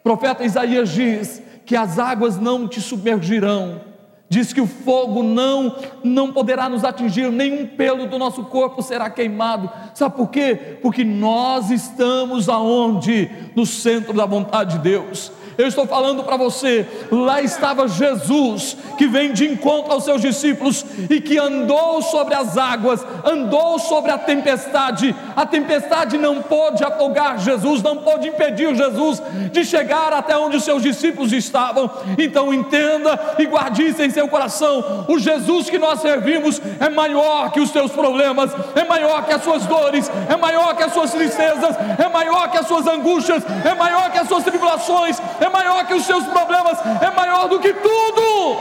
O 0.00 0.02
profeta 0.02 0.44
Isaías 0.44 0.88
diz 0.88 1.40
que 1.64 1.76
as 1.76 1.96
águas 1.96 2.36
não 2.36 2.66
te 2.66 2.80
submergirão 2.80 3.89
diz 4.30 4.52
que 4.52 4.60
o 4.60 4.66
fogo 4.66 5.24
não 5.24 5.74
não 6.04 6.32
poderá 6.32 6.68
nos 6.68 6.84
atingir, 6.84 7.30
nenhum 7.32 7.66
pelo 7.66 8.06
do 8.06 8.16
nosso 8.16 8.44
corpo 8.44 8.80
será 8.80 9.10
queimado. 9.10 9.68
Sabe 9.92 10.16
por 10.16 10.28
quê? 10.28 10.78
Porque 10.80 11.04
nós 11.04 11.70
estamos 11.70 12.48
aonde? 12.48 13.28
No 13.56 13.66
centro 13.66 14.12
da 14.12 14.24
vontade 14.24 14.76
de 14.76 14.84
Deus. 14.84 15.32
Eu 15.58 15.66
estou 15.66 15.86
falando 15.86 16.24
para 16.24 16.36
você, 16.36 16.86
lá 17.10 17.42
estava 17.42 17.88
Jesus, 17.88 18.76
que 18.96 19.06
vem 19.06 19.32
de 19.32 19.46
encontro 19.46 19.92
aos 19.92 20.04
seus 20.04 20.20
discípulos 20.20 20.84
e 21.08 21.20
que 21.20 21.38
andou 21.38 22.02
sobre 22.02 22.34
as 22.34 22.56
águas, 22.56 23.04
andou 23.24 23.78
sobre 23.78 24.10
a 24.10 24.18
tempestade. 24.18 25.14
A 25.36 25.44
tempestade 25.44 26.16
não 26.16 26.42
pôde 26.42 26.84
afogar 26.84 27.38
Jesus, 27.38 27.82
não 27.82 27.96
pôde 27.96 28.28
impedir 28.28 28.74
Jesus 28.74 29.22
de 29.52 29.64
chegar 29.64 30.12
até 30.12 30.36
onde 30.36 30.56
os 30.56 30.64
seus 30.64 30.82
discípulos 30.82 31.32
estavam. 31.32 31.90
Então 32.18 32.52
entenda 32.54 33.36
e 33.38 33.46
guarde 33.46 33.86
isso 33.86 34.02
em 34.02 34.10
seu 34.10 34.28
coração: 34.28 35.06
o 35.08 35.18
Jesus 35.18 35.68
que 35.68 35.78
nós 35.78 36.00
servimos 36.00 36.60
é 36.80 36.88
maior 36.88 37.50
que 37.52 37.60
os 37.60 37.70
teus 37.70 37.92
problemas, 37.92 38.50
é 38.74 38.84
maior 38.84 39.24
que 39.26 39.32
as 39.32 39.42
suas 39.42 39.66
dores, 39.66 40.10
é 40.28 40.36
maior 40.36 40.74
que 40.76 40.82
as 40.82 40.92
suas 40.92 41.12
tristezas, 41.12 41.76
é 41.98 42.08
maior 42.08 42.50
que 42.50 42.58
as 42.58 42.66
suas 42.66 42.86
angústias, 42.86 43.42
é 43.64 43.74
maior 43.74 44.10
que 44.10 44.18
as 44.18 44.28
suas 44.28 44.44
tribulações, 44.44 45.20
é 45.40 45.48
maior 45.50 45.86
que 45.86 45.94
os 45.94 46.04
seus 46.04 46.24
problemas, 46.24 46.78
é 47.02 47.10
maior 47.10 47.48
do 47.48 47.60
que 47.60 47.72
tudo. 47.72 48.60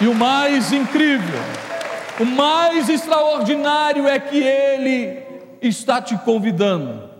E 0.00 0.06
o 0.06 0.14
mais 0.14 0.72
incrível, 0.72 1.40
o 2.18 2.24
mais 2.24 2.88
extraordinário 2.88 4.08
é 4.08 4.18
que 4.18 4.42
Ele 4.42 5.22
está 5.60 6.00
te 6.00 6.16
convidando 6.16 7.10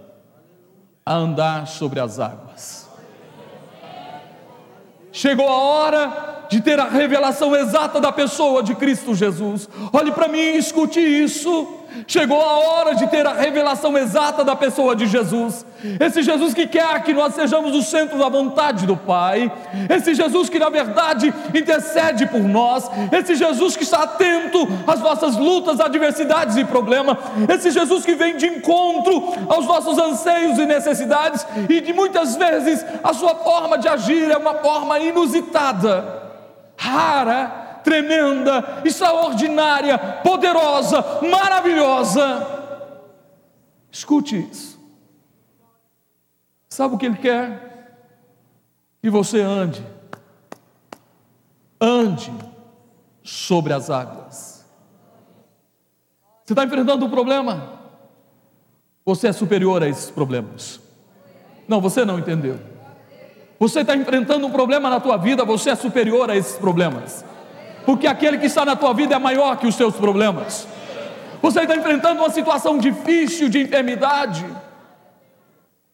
a 1.05 1.15
andar 1.15 1.67
sobre 1.67 2.01
as 2.01 2.19
águas. 2.19 2.89
Chegou 5.13 5.49
a 5.49 5.57
hora 5.57 6.40
de 6.51 6.61
ter 6.61 6.79
a 6.81 6.89
revelação 6.89 7.55
exata 7.55 8.01
da 8.01 8.11
pessoa 8.11 8.63
de 8.63 8.75
Cristo 8.75 9.15
Jesus. 9.15 9.69
Olhe 9.93 10.11
para 10.11 10.29
mim 10.29 10.39
e 10.39 10.59
escute 10.59 11.01
isso. 11.01 11.77
Chegou 12.07 12.41
a 12.41 12.59
hora 12.59 12.95
de 12.95 13.07
ter 13.09 13.27
a 13.27 13.33
revelação 13.33 13.97
exata 13.97 14.45
da 14.45 14.57
pessoa 14.57 14.95
de 14.95 15.07
Jesus. 15.07 15.65
Esse 15.99 16.23
Jesus 16.23 16.55
que 16.55 16.67
quer 16.67 17.03
que 17.03 17.13
nós 17.13 17.35
sejamos 17.35 17.75
o 17.75 17.83
centro 17.83 18.19
da 18.19 18.29
vontade 18.29 18.87
do 18.87 18.97
Pai. 18.97 19.51
Esse 19.89 20.15
Jesus 20.15 20.49
que, 20.49 20.59
na 20.59 20.69
verdade, 20.69 21.33
intercede 21.55 22.27
por 22.27 22.41
nós. 22.41 22.91
Esse 23.13 23.35
Jesus 23.35 23.77
que 23.77 23.83
está 23.83 24.03
atento 24.05 24.69
às 24.87 25.01
nossas 25.01 25.37
lutas, 25.37 25.81
adversidades 25.81 26.57
e 26.57 26.65
problemas. 26.65 27.17
Esse 27.49 27.71
Jesus 27.71 28.05
que 28.05 28.15
vem 28.15 28.37
de 28.37 28.47
encontro 28.47 29.33
aos 29.49 29.67
nossos 29.67 29.99
anseios 29.99 30.59
e 30.59 30.67
necessidades. 30.67 31.47
E 31.69 31.81
de 31.81 31.93
muitas 31.93 32.37
vezes 32.37 32.85
a 33.03 33.13
sua 33.13 33.35
forma 33.37 33.79
de 33.79 33.89
agir 33.89 34.31
é 34.31 34.37
uma 34.37 34.55
forma 34.55 34.99
inusitada, 34.99 36.30
rara 36.81 37.81
tremenda, 37.85 38.83
extraordinária, 38.85 39.99
poderosa, 40.23 41.21
maravilhosa. 41.23 42.47
Escute 43.91 44.49
isso. 44.51 44.81
Sabe 46.69 46.95
o 46.95 46.99
que 46.99 47.07
Ele 47.07 47.17
quer? 47.17 47.69
Que 49.03 49.11
você 49.11 49.41
ande, 49.41 49.85
ande 51.81 52.33
sobre 53.23 53.73
as 53.73 53.91
águas. 53.91 54.65
Você 56.45 56.53
está 56.53 56.65
enfrentando 56.65 57.05
um 57.05 57.11
problema? 57.11 57.81
Você 59.05 59.29
é 59.29 59.33
superior 59.33 59.83
a 59.83 59.89
esses 59.89 60.11
problemas. 60.11 60.81
Não, 61.67 61.81
você 61.81 62.05
não 62.05 62.19
entendeu. 62.19 62.70
Você 63.61 63.83
está 63.83 63.95
enfrentando 63.95 64.45
um 64.45 64.51
problema 64.51 64.91
na 64.91 64.99
tua 64.99 65.17
vida, 65.17 65.45
você 65.45 65.71
é 65.71 65.77
superior 65.77 66.29
a 66.29 66.37
esses 66.37 66.57
problemas 66.57 67.25
porque 67.85 68.07
aquele 68.07 68.39
que 68.39 68.47
está 68.47 68.65
na 68.65 68.77
tua 68.77 68.93
vida 68.93 69.15
é 69.15 69.19
maior 69.19 69.57
que 69.57 69.67
os 69.67 69.75
teus 69.75 69.97
problemas. 69.97 70.67
Você 71.43 71.63
está 71.63 71.75
enfrentando 71.75 72.21
uma 72.21 72.31
situação 72.31 72.79
difícil 72.79 73.49
de 73.49 73.63
enfermidade. 73.63 74.45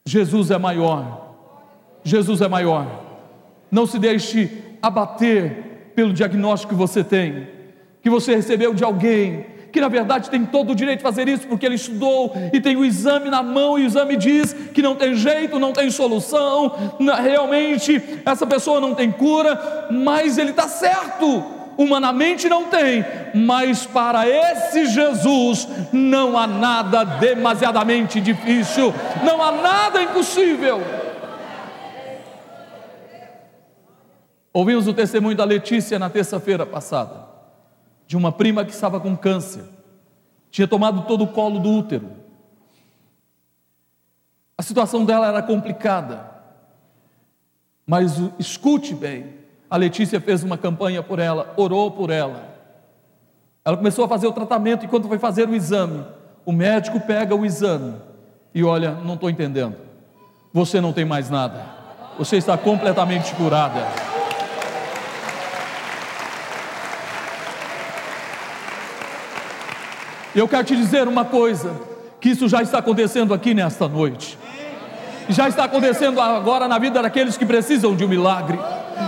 Jesus 0.05 0.51
é 0.51 0.59
maior. 0.59 1.35
Jesus 2.05 2.41
é 2.41 2.49
maior. 2.49 2.87
Não 3.71 3.87
se 3.87 3.99
deixe 3.99 4.63
abater 4.83 5.93
pelo 5.95 6.13
diagnóstico 6.13 6.75
que 6.75 6.79
você 6.79 7.03
tem, 7.03 7.49
que 8.03 8.11
você 8.11 8.35
recebeu 8.35 8.75
de 8.75 8.85
alguém, 8.85 9.47
que 9.77 9.81
na 9.83 9.89
verdade 9.89 10.31
tem 10.31 10.43
todo 10.43 10.73
o 10.73 10.75
direito 10.75 11.01
de 11.01 11.03
fazer 11.03 11.29
isso, 11.29 11.47
porque 11.47 11.67
ele 11.67 11.75
estudou 11.75 12.33
e 12.51 12.59
tem 12.63 12.77
o 12.77 12.83
exame 12.83 13.29
na 13.29 13.43
mão, 13.43 13.79
e 13.79 13.83
o 13.83 13.87
exame 13.87 14.17
diz 14.17 14.55
que 14.73 14.81
não 14.81 14.95
tem 14.95 15.15
jeito, 15.15 15.59
não 15.59 15.71
tem 15.71 15.91
solução, 15.91 16.97
realmente 17.23 18.03
essa 18.25 18.47
pessoa 18.47 18.81
não 18.81 18.95
tem 18.95 19.13
cura, 19.13 19.87
mas 19.91 20.39
ele 20.39 20.53
está 20.53 20.67
certo 20.67 21.45
humanamente 21.77 22.49
não 22.49 22.71
tem, 22.71 23.05
mas 23.35 23.85
para 23.85 24.27
esse 24.27 24.87
Jesus 24.87 25.69
não 25.93 26.39
há 26.39 26.47
nada 26.47 27.05
demasiadamente 27.05 28.19
difícil, 28.19 28.95
não 29.23 29.43
há 29.43 29.53
nada 29.53 30.03
impossível. 30.03 30.81
Ouvimos 34.55 34.89
o 34.89 34.95
testemunho 34.95 35.37
da 35.37 35.45
Letícia 35.45 35.99
na 35.99 36.09
terça-feira 36.09 36.65
passada. 36.65 37.36
De 38.07 38.17
uma 38.17 38.31
prima 38.31 38.65
que 38.65 38.73
estava 38.73 39.01
com 39.01 39.17
câncer, 39.17 39.65
tinha 40.51 40.69
tomado 40.69 41.03
todo 41.03 41.25
o 41.25 41.29
colo 41.29 41.59
do 41.59 41.71
útero. 41.71 42.11
A 44.57 44.63
situação 44.63 45.05
dela 45.05 45.27
era 45.27 45.43
complicada, 45.43 46.31
mas 47.87 48.21
escute 48.39 48.95
bem: 48.95 49.35
a 49.69 49.77
Letícia 49.77 50.21
fez 50.21 50.43
uma 50.43 50.57
campanha 50.57 51.03
por 51.03 51.19
ela, 51.19 51.53
orou 51.57 51.91
por 51.91 52.11
ela. 52.11 52.55
Ela 53.65 53.77
começou 53.77 54.05
a 54.05 54.09
fazer 54.09 54.27
o 54.27 54.33
tratamento 54.33 54.85
e 54.85 54.89
quando 54.89 55.09
foi 55.09 55.19
fazer 55.19 55.49
o 55.49 55.55
exame, 55.55 56.05
o 56.45 56.53
médico 56.53 57.01
pega 57.01 57.35
o 57.35 57.45
exame 57.45 57.97
e 58.55 58.63
olha, 58.63 58.93
não 58.93 59.15
estou 59.15 59.29
entendendo. 59.29 59.77
Você 60.53 60.81
não 60.81 60.93
tem 60.93 61.05
mais 61.05 61.29
nada. 61.29 61.67
Você 62.17 62.37
está 62.37 62.57
completamente 62.57 63.35
curada. 63.35 64.16
Eu 70.37 70.47
quero 70.47 70.65
te 70.65 70.77
dizer 70.77 71.09
uma 71.09 71.25
coisa, 71.25 71.73
que 72.21 72.29
isso 72.29 72.47
já 72.47 72.61
está 72.61 72.79
acontecendo 72.79 73.33
aqui 73.33 73.55
nesta 73.55 73.89
noite. 73.89 74.39
Já 75.31 75.49
está 75.49 75.65
acontecendo 75.65 76.21
agora 76.21 76.69
na 76.69 76.79
vida 76.79 77.01
daqueles 77.01 77.39
que 77.39 77.47
precisam 77.47 77.97
de 77.97 78.05
um 78.05 78.09
milagre. 78.09 78.59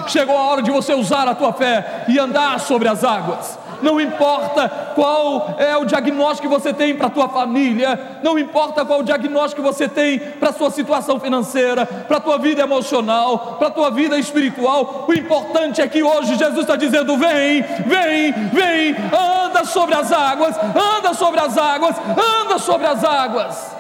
Chegou 0.07 0.35
a 0.35 0.45
hora 0.45 0.63
de 0.63 0.71
você 0.71 0.95
usar 0.95 1.29
a 1.29 1.35
tua 1.35 1.53
fé 1.53 2.07
e 2.09 2.19
andar 2.19 2.59
sobre 2.61 2.89
as 2.89 3.05
águas 3.05 3.59
não 3.83 4.01
importa 4.01 4.88
qual 4.99 5.55
é 5.59 5.77
o 5.77 5.85
diagnóstico 5.85 6.49
que 6.49 6.53
você 6.53 6.75
tem 6.75 6.93
para 6.93 7.07
a 7.07 7.11
tua 7.11 7.29
família, 7.29 8.19
não 8.21 8.37
importa 8.37 8.85
qual 8.85 8.99
o 8.99 9.05
diagnóstico 9.05 9.63
que 9.63 9.69
você 9.69 9.87
tem 9.87 10.19
para 10.19 10.49
a 10.49 10.53
sua 10.53 10.73
situação 10.73 11.21
financeira, 11.21 11.87
para 11.87 12.17
a 12.17 12.21
tua 12.21 12.37
vida 12.37 12.63
emocional, 12.63 13.55
para 13.61 13.69
a 13.69 13.71
tua 13.71 13.93
vida 13.93 14.19
espiritual, 14.19 15.05
o 15.07 15.15
importante 15.15 15.81
é 15.81 15.87
que 15.87 16.03
hoje 16.03 16.35
Jesus 16.35 16.63
está 16.63 16.75
dizendo: 16.75 17.17
vem, 17.17 17.63
vem, 17.63 18.33
vem, 18.53 18.97
anda 19.45 19.65
sobre 19.65 19.95
as 19.95 20.11
águas, 20.11 20.57
anda 20.59 21.15
sobre 21.15 21.39
as 21.39 21.57
águas, 21.57 21.95
anda 22.43 22.59
sobre 22.59 22.87
as 22.89 23.05
águas. 23.05 23.77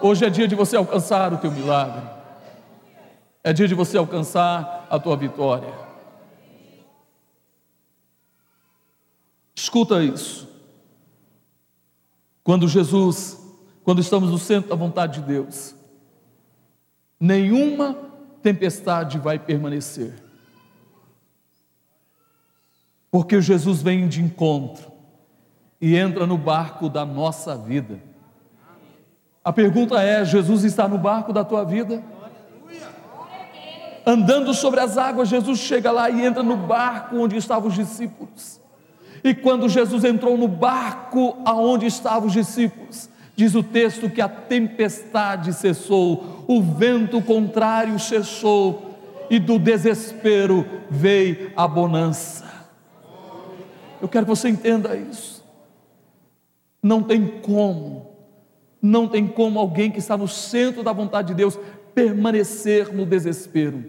Hoje 0.00 0.24
é 0.24 0.30
dia 0.30 0.48
de 0.48 0.54
você 0.54 0.78
alcançar 0.78 1.30
o 1.34 1.36
teu 1.36 1.50
milagre, 1.50 2.00
é 3.44 3.52
dia 3.52 3.68
de 3.68 3.74
você 3.74 3.98
alcançar 3.98 4.86
a 4.88 4.98
tua 4.98 5.18
vitória. 5.18 5.89
Escuta 9.54 10.02
isso. 10.02 10.48
Quando 12.42 12.66
Jesus, 12.68 13.38
quando 13.84 14.00
estamos 14.00 14.30
no 14.30 14.38
centro 14.38 14.70
da 14.70 14.76
vontade 14.76 15.20
de 15.20 15.26
Deus, 15.26 15.74
nenhuma 17.18 17.96
tempestade 18.42 19.18
vai 19.18 19.38
permanecer. 19.38 20.14
Porque 23.10 23.40
Jesus 23.40 23.82
vem 23.82 24.08
de 24.08 24.22
encontro 24.22 24.90
e 25.80 25.96
entra 25.96 26.26
no 26.26 26.38
barco 26.38 26.88
da 26.88 27.04
nossa 27.04 27.56
vida. 27.56 28.00
A 29.44 29.52
pergunta 29.52 30.00
é: 30.02 30.24
Jesus 30.24 30.64
está 30.64 30.86
no 30.86 30.98
barco 30.98 31.32
da 31.32 31.44
tua 31.44 31.64
vida? 31.64 32.02
Andando 34.06 34.54
sobre 34.54 34.80
as 34.80 34.96
águas, 34.96 35.28
Jesus 35.28 35.58
chega 35.58 35.90
lá 35.90 36.08
e 36.08 36.24
entra 36.24 36.42
no 36.42 36.56
barco 36.56 37.16
onde 37.16 37.36
estavam 37.36 37.68
os 37.68 37.74
discípulos. 37.74 38.60
E 39.22 39.34
quando 39.34 39.68
Jesus 39.68 40.04
entrou 40.04 40.36
no 40.36 40.48
barco 40.48 41.36
aonde 41.44 41.86
estavam 41.86 42.28
os 42.28 42.32
discípulos, 42.32 43.08
diz 43.36 43.54
o 43.54 43.62
texto 43.62 44.08
que 44.08 44.20
a 44.20 44.28
tempestade 44.28 45.52
cessou, 45.52 46.44
o 46.46 46.62
vento 46.62 47.20
contrário 47.22 47.98
cessou, 47.98 48.90
e 49.30 49.38
do 49.38 49.58
desespero 49.58 50.66
veio 50.90 51.52
a 51.56 51.68
bonança. 51.68 52.44
Eu 54.02 54.08
quero 54.08 54.26
que 54.26 54.30
você 54.30 54.48
entenda 54.48 54.96
isso. 54.96 55.44
Não 56.82 57.02
tem 57.02 57.26
como, 57.26 58.10
não 58.82 59.06
tem 59.06 59.26
como 59.26 59.58
alguém 59.58 59.90
que 59.90 59.98
está 59.98 60.16
no 60.16 60.26
centro 60.26 60.82
da 60.82 60.92
vontade 60.92 61.28
de 61.28 61.34
Deus 61.34 61.58
permanecer 61.94 62.92
no 62.92 63.04
desespero. 63.04 63.84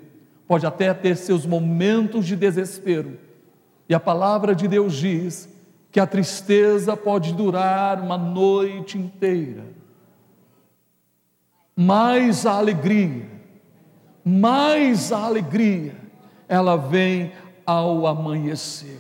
Pode 0.48 0.66
até 0.66 0.94
ter 0.94 1.16
seus 1.16 1.46
momentos 1.46 2.26
de 2.26 2.36
desespero, 2.36 3.18
e 3.92 3.94
a 3.94 4.00
palavra 4.00 4.56
de 4.56 4.70
Deus 4.70 4.94
diz 4.94 5.50
que 5.92 6.00
a 6.00 6.08
tristeza 6.08 6.96
pode 6.96 7.34
durar 7.34 8.00
uma 8.00 8.18
noite 8.18 8.98
inteira, 8.98 9.66
mas 11.76 12.46
a 12.46 12.54
alegria, 12.54 13.30
mais 14.24 15.12
a 15.12 15.26
alegria, 15.26 15.94
ela 16.48 16.78
vem 16.78 17.34
ao 17.66 18.08
amanhecer. 18.08 18.98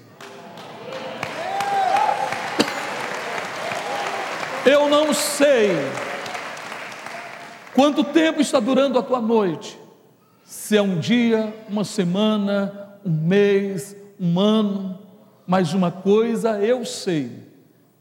Eu 4.65 4.89
não 4.89 5.13
sei 5.13 5.71
quanto 7.73 8.03
tempo 8.03 8.41
está 8.41 8.59
durando 8.59 8.99
a 8.99 9.01
tua 9.01 9.21
noite, 9.21 9.79
se 10.43 10.75
é 10.75 10.81
um 10.81 10.99
dia, 10.99 11.55
uma 11.69 11.85
semana, 11.85 12.97
um 13.05 13.09
mês, 13.09 14.00
humano, 14.21 14.99
mas 15.47 15.73
uma 15.73 15.91
coisa 15.91 16.59
eu 16.59 16.85
sei, 16.85 17.31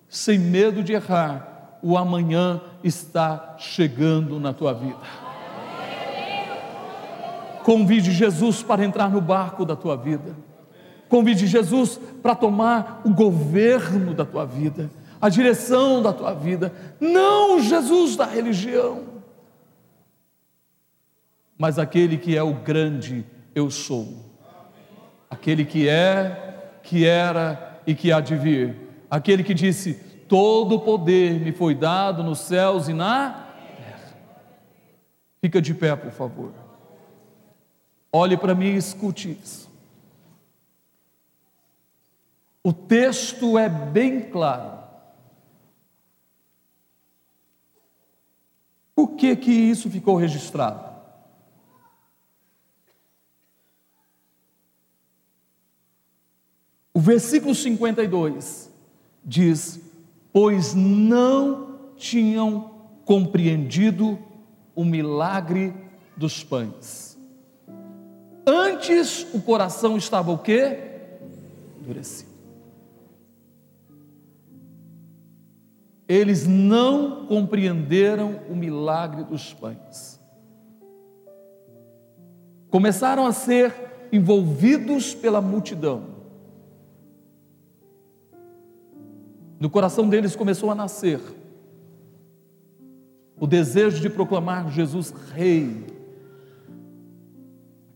sem 0.06 0.38
medo 0.38 0.82
de 0.82 0.92
errar, 0.92 1.78
o 1.82 1.96
amanhã 1.96 2.60
está 2.84 3.56
chegando 3.58 4.38
na 4.38 4.52
tua 4.52 4.74
vida. 4.74 5.00
Convide 7.64 8.12
Jesus 8.12 8.62
para 8.62 8.84
entrar 8.84 9.08
no 9.10 9.20
barco 9.20 9.64
da 9.64 9.74
tua 9.74 9.96
vida. 9.96 10.36
Convide 11.08 11.46
Jesus 11.46 11.98
para 12.22 12.34
tomar 12.34 13.00
o 13.02 13.14
governo 13.14 14.12
da 14.12 14.26
tua 14.26 14.44
vida, 14.44 14.90
a 15.18 15.30
direção 15.30 16.02
da 16.02 16.12
tua 16.12 16.34
vida. 16.34 16.72
Não 17.00 17.60
Jesus 17.60 18.14
da 18.14 18.26
religião, 18.26 19.04
mas 21.56 21.78
aquele 21.78 22.18
que 22.18 22.36
é 22.36 22.42
o 22.42 22.54
grande 22.54 23.24
eu 23.54 23.70
sou 23.70 24.29
aquele 25.30 25.64
que 25.64 25.88
é, 25.88 26.78
que 26.82 27.06
era 27.06 27.80
e 27.86 27.94
que 27.94 28.10
há 28.10 28.20
de 28.20 28.36
vir, 28.36 28.76
aquele 29.08 29.44
que 29.44 29.54
disse: 29.54 29.94
Todo 30.28 30.74
o 30.74 30.80
poder 30.80 31.40
me 31.40 31.52
foi 31.52 31.74
dado 31.74 32.24
nos 32.24 32.40
céus 32.40 32.88
e 32.88 32.92
na 32.92 33.30
terra. 33.76 34.16
Fica 35.40 35.62
de 35.62 35.72
pé, 35.72 35.94
por 35.94 36.10
favor. 36.10 36.52
Olhe 38.12 38.36
para 38.36 38.54
mim 38.54 38.66
e 38.66 38.76
escute 38.76 39.38
isso. 39.40 39.70
O 42.62 42.72
texto 42.72 43.56
é 43.56 43.68
bem 43.68 44.20
claro. 44.20 44.80
Por 48.94 49.12
que 49.16 49.34
que 49.34 49.50
isso 49.50 49.88
ficou 49.88 50.16
registrado? 50.16 50.89
O 56.92 56.98
versículo 56.98 57.54
52 57.54 58.70
diz: 59.24 59.80
Pois 60.32 60.74
não 60.74 61.78
tinham 61.96 62.70
compreendido 63.04 64.18
o 64.74 64.84
milagre 64.84 65.72
dos 66.16 66.42
pães. 66.42 67.18
Antes 68.46 69.26
o 69.32 69.40
coração 69.40 69.96
estava 69.96 70.32
o 70.32 70.38
quê? 70.38 70.78
Endurecido. 71.80 72.30
Eles 76.08 76.44
não 76.44 77.26
compreenderam 77.26 78.40
o 78.48 78.56
milagre 78.56 79.22
dos 79.22 79.54
pães. 79.54 80.20
Começaram 82.68 83.24
a 83.26 83.32
ser 83.32 84.08
envolvidos 84.12 85.14
pela 85.14 85.40
multidão 85.40 86.19
No 89.60 89.68
coração 89.68 90.08
deles 90.08 90.34
começou 90.34 90.70
a 90.70 90.74
nascer 90.74 91.20
o 93.38 93.46
desejo 93.46 94.00
de 94.00 94.08
proclamar 94.08 94.70
Jesus 94.70 95.14
Rei, 95.32 95.86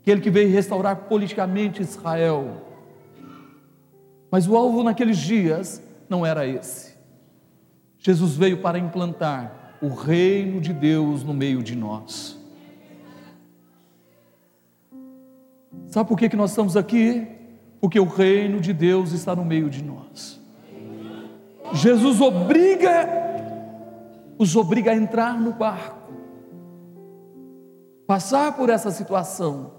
aquele 0.00 0.20
que 0.20 0.30
veio 0.30 0.50
restaurar 0.50 0.96
politicamente 1.08 1.80
Israel. 1.80 2.66
Mas 4.30 4.46
o 4.46 4.56
alvo 4.56 4.82
naqueles 4.82 5.16
dias 5.16 5.82
não 6.08 6.24
era 6.24 6.46
esse. 6.46 6.94
Jesus 7.98 8.36
veio 8.36 8.58
para 8.60 8.78
implantar 8.78 9.76
o 9.80 9.88
reino 9.88 10.60
de 10.60 10.72
Deus 10.72 11.24
no 11.24 11.32
meio 11.32 11.62
de 11.62 11.74
nós. 11.74 12.38
Sabe 15.88 16.08
por 16.08 16.18
que, 16.18 16.28
que 16.28 16.36
nós 16.36 16.50
estamos 16.50 16.76
aqui? 16.76 17.26
Porque 17.80 17.98
o 17.98 18.04
reino 18.04 18.60
de 18.60 18.72
Deus 18.74 19.12
está 19.12 19.34
no 19.34 19.44
meio 19.44 19.70
de 19.70 19.82
nós. 19.82 20.43
Jesus 21.74 22.20
obriga, 22.20 23.08
os 24.38 24.54
obriga 24.54 24.92
a 24.92 24.94
entrar 24.94 25.40
no 25.40 25.52
barco, 25.52 26.12
passar 28.06 28.56
por 28.56 28.70
essa 28.70 28.92
situação, 28.92 29.72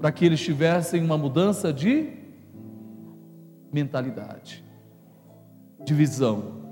para 0.00 0.10
que 0.10 0.24
eles 0.24 0.40
tivessem 0.40 1.04
uma 1.04 1.18
mudança 1.18 1.70
de 1.70 2.14
mentalidade, 3.70 4.64
divisão. 5.84 6.62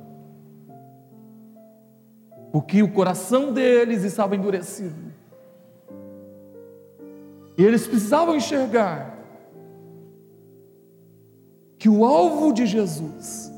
Porque 2.51 2.83
o 2.83 2.93
coração 2.93 3.53
deles 3.53 4.05
estava 4.05 4.35
endurecido. 4.35 5.13
E 7.59 7.63
eles 7.63 7.87
precisavam 7.87 8.35
enxergar 8.35 9.19
que 11.79 11.89
o 11.89 12.05
alvo 12.05 12.53
de 12.53 12.67
Jesus 12.67 13.50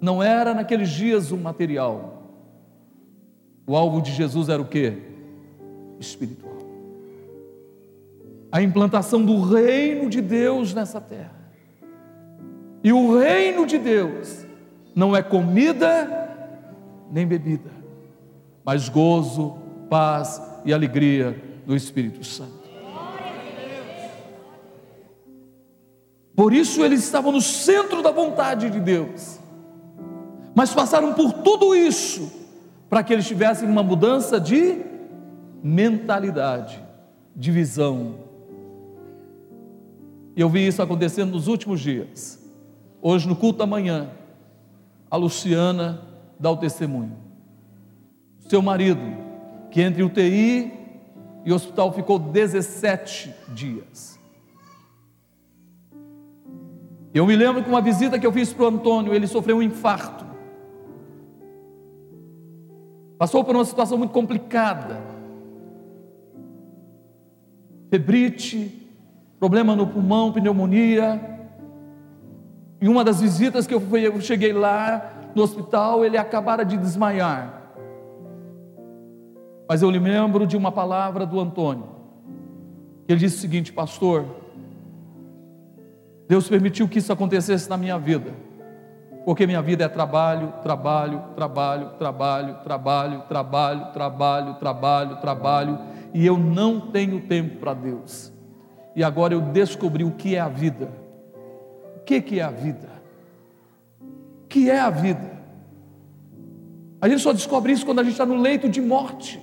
não 0.00 0.22
era 0.22 0.54
naqueles 0.54 0.90
dias 0.90 1.30
o 1.30 1.36
material. 1.36 2.22
O 3.66 3.76
alvo 3.76 4.00
de 4.00 4.12
Jesus 4.12 4.48
era 4.48 4.60
o 4.60 4.64
que? 4.64 4.94
Espiritual. 5.98 6.58
A 8.50 8.62
implantação 8.62 9.24
do 9.24 9.42
reino 9.42 10.10
de 10.10 10.20
Deus 10.20 10.74
nessa 10.74 11.00
terra. 11.00 11.38
E 12.82 12.92
o 12.92 13.18
reino 13.18 13.66
de 13.66 13.78
Deus 13.78 14.44
não 14.94 15.14
é 15.14 15.22
comida 15.22 16.18
nem 17.10 17.26
bebida, 17.26 17.70
mas 18.64 18.88
gozo, 18.88 19.58
paz 19.88 20.40
e 20.64 20.72
alegria 20.72 21.36
do 21.66 21.76
Espírito 21.76 22.24
Santo. 22.24 22.60
Por 26.34 26.54
isso 26.54 26.82
eles 26.82 27.04
estavam 27.04 27.32
no 27.32 27.40
centro 27.40 28.02
da 28.02 28.10
vontade 28.10 28.70
de 28.70 28.80
Deus, 28.80 29.38
mas 30.54 30.72
passaram 30.74 31.12
por 31.14 31.32
tudo 31.32 31.74
isso 31.74 32.30
para 32.88 33.02
que 33.02 33.12
eles 33.12 33.26
tivessem 33.26 33.68
uma 33.68 33.82
mudança 33.82 34.40
de 34.40 34.78
mentalidade, 35.62 36.82
de 37.34 37.50
visão. 37.50 38.16
E 40.34 40.40
eu 40.40 40.48
vi 40.48 40.66
isso 40.66 40.82
acontecendo 40.82 41.32
nos 41.32 41.46
últimos 41.46 41.80
dias. 41.80 42.40
Hoje, 43.00 43.28
no 43.28 43.36
culto 43.36 43.58
da 43.60 43.66
manhã, 43.66 44.10
a 45.10 45.16
Luciana 45.16 46.02
dá 46.38 46.50
o 46.50 46.56
testemunho. 46.56 47.16
Seu 48.48 48.60
marido, 48.60 49.00
que 49.70 49.80
entre 49.80 50.02
UTI 50.02 50.72
e 51.44 51.52
hospital 51.52 51.92
ficou 51.92 52.18
17 52.18 53.34
dias. 53.48 54.18
Eu 57.12 57.26
me 57.26 57.34
lembro 57.34 57.62
que 57.62 57.68
uma 57.68 57.80
visita 57.80 58.18
que 58.18 58.26
eu 58.26 58.32
fiz 58.32 58.52
para 58.52 58.64
o 58.64 58.68
Antônio, 58.68 59.14
ele 59.14 59.26
sofreu 59.26 59.56
um 59.56 59.62
infarto. 59.62 60.19
Passou 63.20 63.44
por 63.44 63.54
uma 63.54 63.66
situação 63.66 63.98
muito 63.98 64.12
complicada. 64.12 64.98
Febrite, 67.90 68.90
problema 69.38 69.76
no 69.76 69.86
pulmão, 69.86 70.32
pneumonia. 70.32 71.20
Em 72.80 72.88
uma 72.88 73.04
das 73.04 73.20
visitas 73.20 73.66
que 73.66 73.74
eu, 73.74 73.80
fui, 73.80 74.06
eu 74.06 74.18
cheguei 74.22 74.54
lá 74.54 75.30
no 75.34 75.42
hospital, 75.42 76.02
ele 76.02 76.16
acabara 76.16 76.64
de 76.64 76.78
desmaiar. 76.78 77.74
Mas 79.68 79.82
eu 79.82 79.90
lhe 79.90 79.98
lembro 79.98 80.46
de 80.46 80.56
uma 80.56 80.72
palavra 80.72 81.26
do 81.26 81.38
Antônio. 81.38 81.90
Ele 83.06 83.20
disse 83.20 83.36
o 83.36 83.40
seguinte, 83.40 83.70
pastor: 83.70 84.24
Deus 86.26 86.48
permitiu 86.48 86.88
que 86.88 87.00
isso 87.00 87.12
acontecesse 87.12 87.68
na 87.68 87.76
minha 87.76 87.98
vida, 87.98 88.32
porque 89.24 89.46
minha 89.46 89.60
vida 89.60 89.84
é 89.84 89.88
trabalho, 89.88 90.52
trabalho, 90.62 91.22
trabalho, 91.36 91.90
trabalho, 91.98 92.56
trabalho, 92.64 93.22
trabalho, 93.28 93.92
trabalho, 93.92 94.54
trabalho, 94.54 95.16
trabalho, 95.16 95.78
e 96.14 96.24
eu 96.24 96.38
não 96.38 96.80
tenho 96.80 97.20
tempo 97.20 97.58
para 97.58 97.74
Deus. 97.74 98.32
E 98.96 99.04
agora 99.04 99.34
eu 99.34 99.40
descobri 99.40 100.04
o 100.04 100.12
que 100.12 100.34
é 100.34 100.40
a 100.40 100.48
vida. 100.48 100.90
O 101.96 102.00
que, 102.00 102.20
que 102.20 102.40
é 102.40 102.42
a 102.42 102.50
vida? 102.50 102.88
O 104.00 104.48
que 104.48 104.70
é 104.70 104.80
a 104.80 104.90
vida? 104.90 105.38
A 107.00 107.08
gente 107.08 107.22
só 107.22 107.32
descobre 107.32 107.72
isso 107.72 107.84
quando 107.84 108.00
a 108.00 108.02
gente 108.02 108.12
está 108.12 108.26
no 108.26 108.36
leito 108.36 108.68
de 108.68 108.80
morte. 108.80 109.40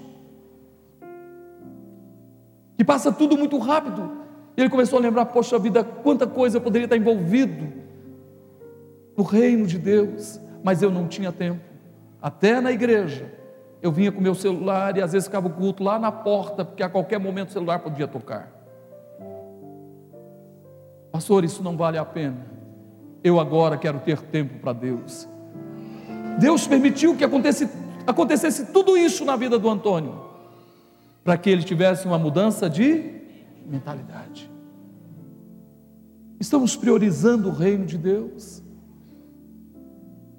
Que 2.77 2.83
passa 2.83 3.11
tudo 3.11 3.37
muito 3.37 3.57
rápido. 3.57 4.11
Ele 4.55 4.69
começou 4.69 4.99
a 4.99 5.01
lembrar, 5.01 5.25
poxa 5.27 5.57
vida, 5.57 5.83
quanta 5.83 6.27
coisa 6.27 6.57
eu 6.57 6.61
poderia 6.61 6.85
estar 6.85 6.97
envolvido 6.97 7.86
no 9.17 9.23
reino 9.23 9.65
de 9.65 9.79
Deus, 9.79 10.39
mas 10.63 10.83
eu 10.83 10.91
não 10.91 11.07
tinha 11.07 11.31
tempo. 11.31 11.59
Até 12.21 12.61
na 12.61 12.71
igreja, 12.71 13.33
eu 13.81 13.91
vinha 13.91 14.11
com 14.11 14.21
meu 14.21 14.35
celular 14.35 14.95
e 14.95 15.01
às 15.01 15.11
vezes 15.11 15.27
ficava 15.27 15.47
o 15.47 15.49
culto 15.49 15.83
lá 15.83 15.97
na 15.97 16.11
porta, 16.11 16.63
porque 16.63 16.83
a 16.83 16.89
qualquer 16.89 17.19
momento 17.19 17.49
o 17.49 17.53
celular 17.53 17.79
podia 17.79 18.07
tocar. 18.07 18.51
Pastor, 21.11 21.43
isso 21.43 21.63
não 21.63 21.75
vale 21.75 21.97
a 21.97 22.05
pena. 22.05 22.45
Eu 23.23 23.39
agora 23.39 23.75
quero 23.75 23.99
ter 23.99 24.21
tempo 24.21 24.59
para 24.59 24.71
Deus. 24.71 25.27
Deus 26.39 26.67
permitiu 26.67 27.17
que 27.17 27.23
acontecesse, 27.23 27.71
acontecesse 28.05 28.67
tudo 28.67 28.95
isso 28.95 29.25
na 29.25 29.35
vida 29.35 29.57
do 29.57 29.67
Antônio, 29.67 30.27
para 31.23 31.35
que 31.37 31.49
ele 31.49 31.63
tivesse 31.63 32.05
uma 32.05 32.19
mudança 32.19 32.69
de 32.69 33.15
mentalidade. 33.65 34.51
Estamos 36.39 36.75
priorizando 36.75 37.49
o 37.49 37.51
reino 37.51 37.83
de 37.83 37.97
Deus, 37.97 38.61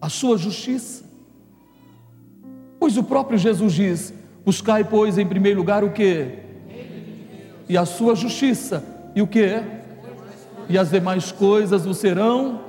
a 0.00 0.08
sua 0.08 0.36
justiça. 0.36 1.04
Pois 2.78 2.96
o 2.96 3.02
próprio 3.02 3.38
Jesus 3.38 3.72
diz: 3.72 4.14
Buscai, 4.44 4.84
pois, 4.84 5.18
em 5.18 5.26
primeiro 5.26 5.58
lugar 5.58 5.84
o 5.84 5.90
que? 5.90 6.38
E 7.68 7.76
a 7.76 7.84
sua 7.84 8.14
justiça. 8.14 8.84
E 9.14 9.22
o 9.22 9.26
que? 9.26 9.62
E 10.68 10.78
as 10.78 10.90
demais 10.90 11.32
coisas 11.32 11.84
vos 11.84 11.98
serão 11.98 12.60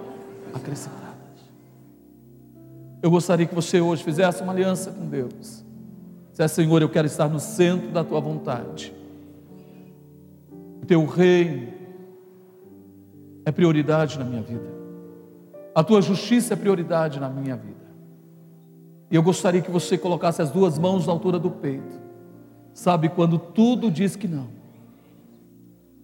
acrescentadas. 0.54 1.00
Eu 3.02 3.12
gostaria 3.12 3.46
que 3.46 3.56
você 3.56 3.80
hoje 3.80 4.04
fizesse 4.04 4.42
uma 4.42 4.52
aliança 4.52 4.92
com 4.92 5.06
Deus. 5.06 5.64
Dissesse, 6.32 6.56
Senhor, 6.56 6.82
eu 6.82 6.90
quero 6.90 7.08
estar 7.08 7.30
no 7.30 7.40
centro 7.40 7.90
da 7.90 8.04
tua 8.04 8.20
vontade 8.20 8.94
teu 10.90 11.06
reino 11.06 11.68
é 13.46 13.52
prioridade 13.52 14.18
na 14.18 14.26
minha 14.26 14.42
vida. 14.42 14.79
A 15.80 15.84
tua 15.84 16.02
justiça 16.02 16.56
é 16.56 16.58
prioridade 16.58 17.22
na 17.22 17.30
minha 17.30 17.56
vida. 17.56 17.88
E 19.10 19.16
eu 19.16 19.24
gostaria 19.24 19.62
que 19.62 19.72
você 19.72 19.98
colocasse 19.98 20.42
as 20.42 20.52
duas 20.52 20.78
mãos 20.78 21.08
na 21.08 21.14
altura 21.14 21.40
do 21.40 21.50
peito. 21.50 21.98
Sabe 22.74 23.08
quando 23.08 23.40
tudo 23.40 23.90
diz 23.90 24.18
que 24.18 24.28
não. 24.28 24.50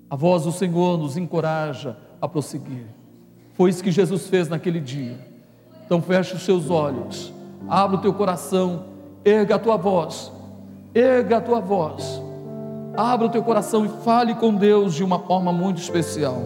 A 0.09 0.15
voz 0.15 0.43
do 0.43 0.51
Senhor 0.53 0.97
nos 0.97 1.17
encoraja 1.17 1.97
a 2.21 2.25
prosseguir. 2.25 2.85
Foi 3.51 3.69
isso 3.69 3.83
que 3.83 3.91
Jesus 3.91 4.29
fez 4.29 4.47
naquele 4.47 4.79
dia. 4.79 5.19
Então 5.85 6.01
feche 6.01 6.35
os 6.35 6.45
seus 6.45 6.69
olhos, 6.69 7.33
abra 7.67 7.97
o 7.97 8.01
teu 8.01 8.13
coração, 8.13 8.85
erga 9.25 9.55
a 9.55 9.59
tua 9.59 9.75
voz, 9.75 10.31
erga 10.93 11.35
a 11.35 11.41
tua 11.41 11.59
voz 11.59 12.23
Abra 12.95 13.27
o 13.27 13.29
teu 13.29 13.43
coração 13.43 13.85
e 13.85 13.89
fale 13.89 14.35
com 14.35 14.55
Deus 14.55 14.93
de 14.93 15.03
uma 15.03 15.19
forma 15.19 15.51
muito 15.51 15.81
especial. 15.81 16.41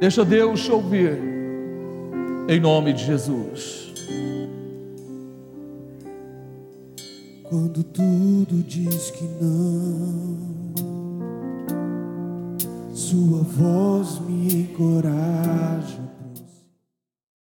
Deixa 0.00 0.24
Deus 0.24 0.64
te 0.64 0.72
ouvir, 0.72 1.18
em 2.48 2.58
nome 2.58 2.94
de 2.94 3.04
Jesus. 3.04 3.92
Quando 7.44 7.84
tudo 7.84 8.62
diz 8.62 9.10
que 9.10 9.24
não, 9.24 10.38
Sua 12.94 13.42
voz 13.42 14.20
me 14.20 14.62
encoraja 14.62 16.09